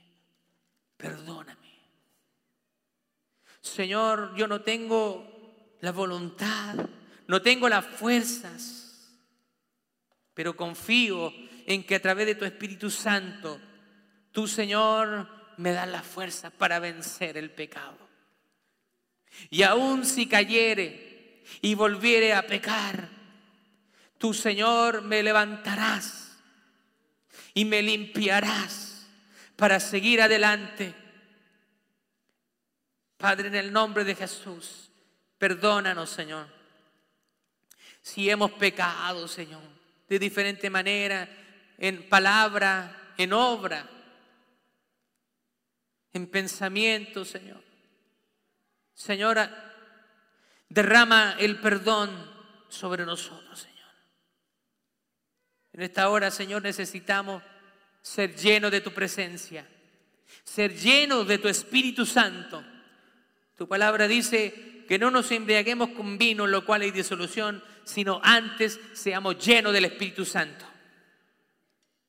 [0.98, 1.68] perdóname.
[3.62, 6.76] Señor, yo no tengo la voluntad,
[7.28, 8.78] no tengo las fuerzas
[10.38, 11.34] pero confío
[11.66, 13.60] en que a través de tu Espíritu Santo,
[14.32, 15.28] tu Señor
[15.58, 17.98] me da la fuerza para vencer el pecado.
[19.50, 23.10] Y aun si cayere y volviere a pecar,
[24.18, 26.38] tu Señor me levantarás
[27.54, 29.08] y me limpiarás
[29.56, 30.94] para seguir adelante.
[33.18, 34.90] Padre, en el nombre de Jesús,
[35.38, 36.48] perdónanos, Señor,
[38.02, 39.78] si hemos pecado, Señor
[40.08, 41.28] de diferente manera,
[41.78, 43.88] en palabra, en obra,
[46.18, 47.64] en pensamiento, Señor.
[48.94, 49.74] Señora,
[50.68, 52.10] derrama el perdón
[52.68, 53.78] sobre nosotros, Señor.
[55.72, 57.42] En esta hora, Señor, necesitamos
[58.02, 59.68] ser llenos de tu presencia,
[60.44, 62.64] ser llenos de tu Espíritu Santo.
[63.56, 68.20] Tu palabra dice que no nos embriaguemos con vino, en lo cual hay disolución, sino
[68.24, 70.66] antes seamos llenos del Espíritu Santo.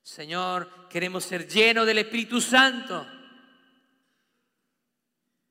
[0.03, 3.18] Señor, queremos ser llenos del Espíritu Santo.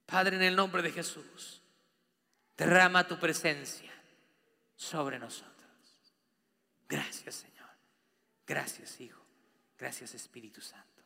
[0.07, 1.61] Padre, en el nombre de Jesús,
[2.57, 3.91] derrama tu presencia
[4.75, 5.53] sobre nosotros.
[6.87, 7.69] Gracias, Señor.
[8.47, 9.21] Gracias, Hijo.
[9.77, 10.96] Gracias, Espíritu Santo.